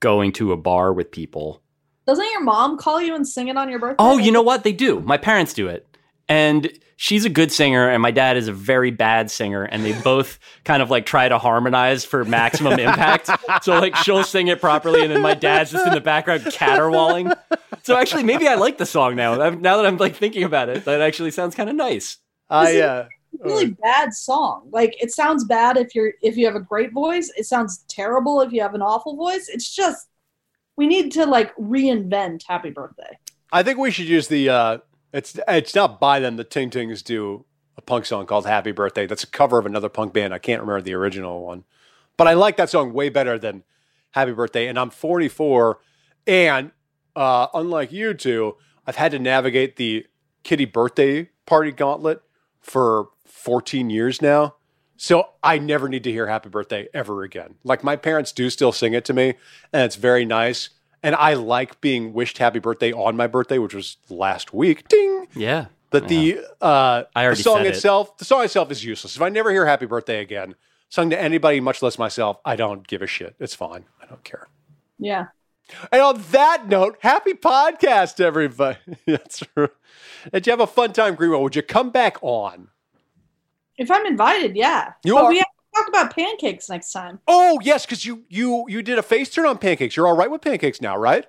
[0.00, 1.60] going to a bar with people.
[2.06, 3.96] Doesn't your mom call you and sing it on your birthday?
[3.98, 4.62] Oh, you know what?
[4.62, 5.00] They do.
[5.00, 5.93] My parents do it.
[6.28, 9.92] And she's a good singer, and my dad is a very bad singer, and they
[10.02, 13.30] both kind of like try to harmonize for maximum impact.
[13.62, 17.32] So, like, she'll sing it properly, and then my dad's just in the background caterwauling.
[17.82, 19.34] So, actually, maybe I like the song now.
[19.50, 22.18] Now that I'm like thinking about it, that actually sounds kind of nice.
[22.48, 23.08] I is uh,
[23.40, 24.68] really bad song.
[24.70, 27.30] Like it sounds bad if you're if you have a great voice.
[27.36, 29.48] It sounds terrible if you have an awful voice.
[29.48, 30.08] It's just
[30.76, 33.18] we need to like reinvent Happy Birthday.
[33.52, 34.48] I think we should use the.
[34.48, 34.78] Uh,
[35.14, 36.36] it's it's not by them.
[36.36, 37.44] The Ting Tings do
[37.76, 40.34] a punk song called "Happy Birthday." That's a cover of another punk band.
[40.34, 41.64] I can't remember the original one,
[42.16, 43.62] but I like that song way better than
[44.10, 45.78] "Happy Birthday." And I'm 44,
[46.26, 46.72] and
[47.14, 48.56] uh, unlike you two,
[48.88, 50.06] I've had to navigate the
[50.42, 52.20] kitty birthday party gauntlet
[52.60, 54.56] for 14 years now.
[54.96, 57.56] So I never need to hear happy birthday ever again.
[57.62, 59.34] Like my parents do still sing it to me,
[59.72, 60.70] and it's very nice.
[61.04, 64.88] And I like being wished happy birthday on my birthday, which was last week.
[64.88, 65.28] Ding.
[65.36, 65.66] Yeah.
[65.90, 67.74] But the uh, I the song said it.
[67.76, 69.14] itself, the song itself is useless.
[69.14, 70.56] If I never hear happy birthday again,
[70.88, 73.36] sung to anybody, much less myself, I don't give a shit.
[73.38, 73.84] It's fine.
[74.02, 74.48] I don't care.
[74.98, 75.26] Yeah.
[75.92, 78.78] And on that note, happy podcast, everybody.
[79.06, 79.68] That's true.
[80.32, 81.42] Did you have a fun time, Greenwell?
[81.42, 82.68] Would you come back on?
[83.76, 84.94] If I'm invited, yeah.
[85.04, 87.18] You but are- we have to talk about pancakes next time.
[87.26, 89.96] Oh yes, because you you you did a face turn on pancakes.
[89.96, 91.26] You're all right with pancakes now, right?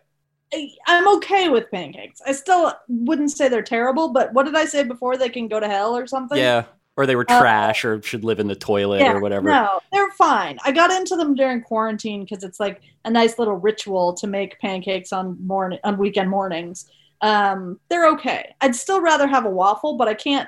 [0.54, 2.22] I, I'm okay with pancakes.
[2.26, 5.18] I still wouldn't say they're terrible, but what did I say before?
[5.18, 6.38] They can go to hell or something.
[6.38, 6.66] Yeah.
[6.98, 9.50] Or they were Uh, trash or should live in the toilet or whatever.
[9.50, 10.58] No, they're fine.
[10.64, 14.58] I got into them during quarantine because it's like a nice little ritual to make
[14.62, 16.90] pancakes on morning on weekend mornings.
[17.20, 18.54] Um, they're okay.
[18.62, 20.48] I'd still rather have a waffle, but I can't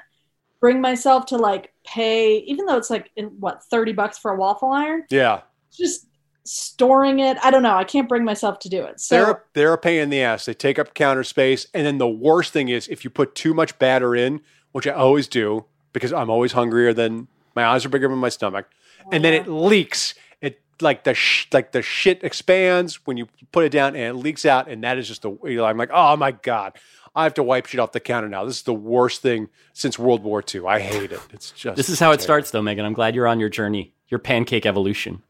[0.59, 4.35] bring myself to like pay, even though it's like in, what thirty bucks for a
[4.35, 5.03] waffle iron.
[5.09, 5.41] Yeah.
[5.71, 6.07] Just
[6.47, 7.37] storing it.
[7.43, 7.75] I don't know.
[7.75, 8.99] I can't bring myself to do it.
[8.99, 10.45] So they're they're a pain in the ass.
[10.45, 13.53] They take up counter space, and then the worst thing is if you put too
[13.53, 14.41] much batter in,
[14.71, 18.29] which I always do because I'm always hungrier than my eyes are bigger than my
[18.29, 18.67] stomach,
[19.11, 20.13] and then it leaks.
[20.41, 24.13] It like the sh- like the shit expands when you put it down, and it
[24.13, 25.31] leaks out, and that is just the.
[25.43, 26.77] You know, I'm like, oh my god.
[27.17, 28.45] I have to wipe shit off the counter now.
[28.45, 30.67] This is the worst thing since World War II.
[30.67, 31.19] I hate it.
[31.33, 32.85] It's just This is how it starts, though, Megan.
[32.85, 35.23] I'm glad you're on your journey, your pancake evolution.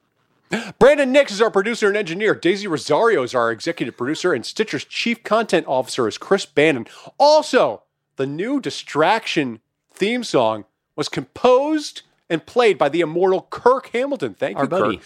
[0.79, 2.35] Brandon Nix is our producer and engineer.
[2.35, 6.87] Daisy Rosario is our executive producer, and Stitcher's chief content officer is Chris Bannon.
[7.17, 7.83] Also,
[8.17, 9.61] the new Distraction
[9.93, 10.65] theme song
[10.97, 14.33] was composed and played by the immortal Kirk Hamilton.
[14.33, 14.97] Thank Our you, buddy.
[14.97, 15.05] Kirk.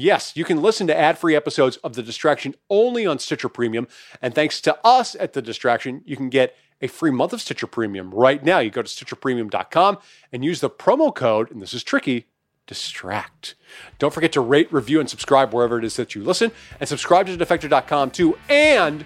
[0.00, 3.86] Yes, you can listen to ad-free episodes of The Distraction only on Stitcher Premium,
[4.22, 7.66] and thanks to us at The Distraction, you can get a free month of Stitcher
[7.66, 8.60] Premium right now.
[8.60, 9.98] You go to stitcherpremium.com
[10.32, 12.28] and use the promo code, and this is tricky,
[12.66, 13.56] distract.
[13.98, 17.26] Don't forget to rate, review, and subscribe wherever it is that you listen, and subscribe
[17.26, 18.38] to defector.com too.
[18.48, 19.04] And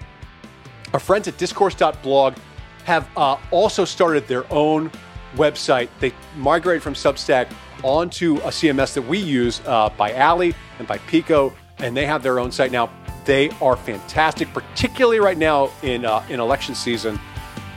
[0.92, 2.36] our friends at discourse.blog
[2.84, 4.92] have uh, also started their own
[5.34, 5.88] website.
[5.98, 7.52] They migrated from Substack
[7.84, 12.22] onto a CMS that we use uh, by Alley and by Pico, and they have
[12.22, 12.90] their own site now.
[13.24, 17.20] They are fantastic, particularly right now in uh, in election season.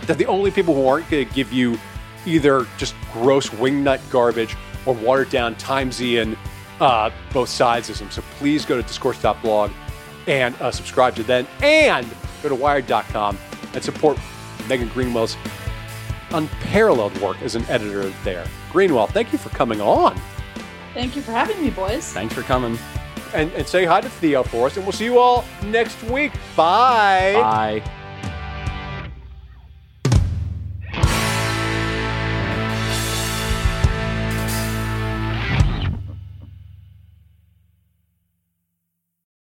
[0.03, 1.78] They're the only people who aren't going to give you
[2.26, 4.55] either just gross wingnut garbage
[4.86, 6.38] or watered down Timesian
[6.80, 8.12] uh, both sidesism.
[8.12, 9.72] So please go to discourse.blog
[10.28, 12.08] and uh, subscribe to them and
[12.43, 13.38] go to wired.com
[13.74, 14.18] and support
[14.68, 15.38] Megan Greenwell's
[16.32, 18.45] unparalleled work as an editor there.
[18.72, 20.20] Greenwell, thank you for coming on.
[20.93, 22.11] Thank you for having me, boys.
[22.11, 22.78] Thanks for coming.
[23.34, 26.32] And, and say hi to Theo for us, and we'll see you all next week.
[26.55, 27.34] Bye.
[27.34, 27.91] Bye.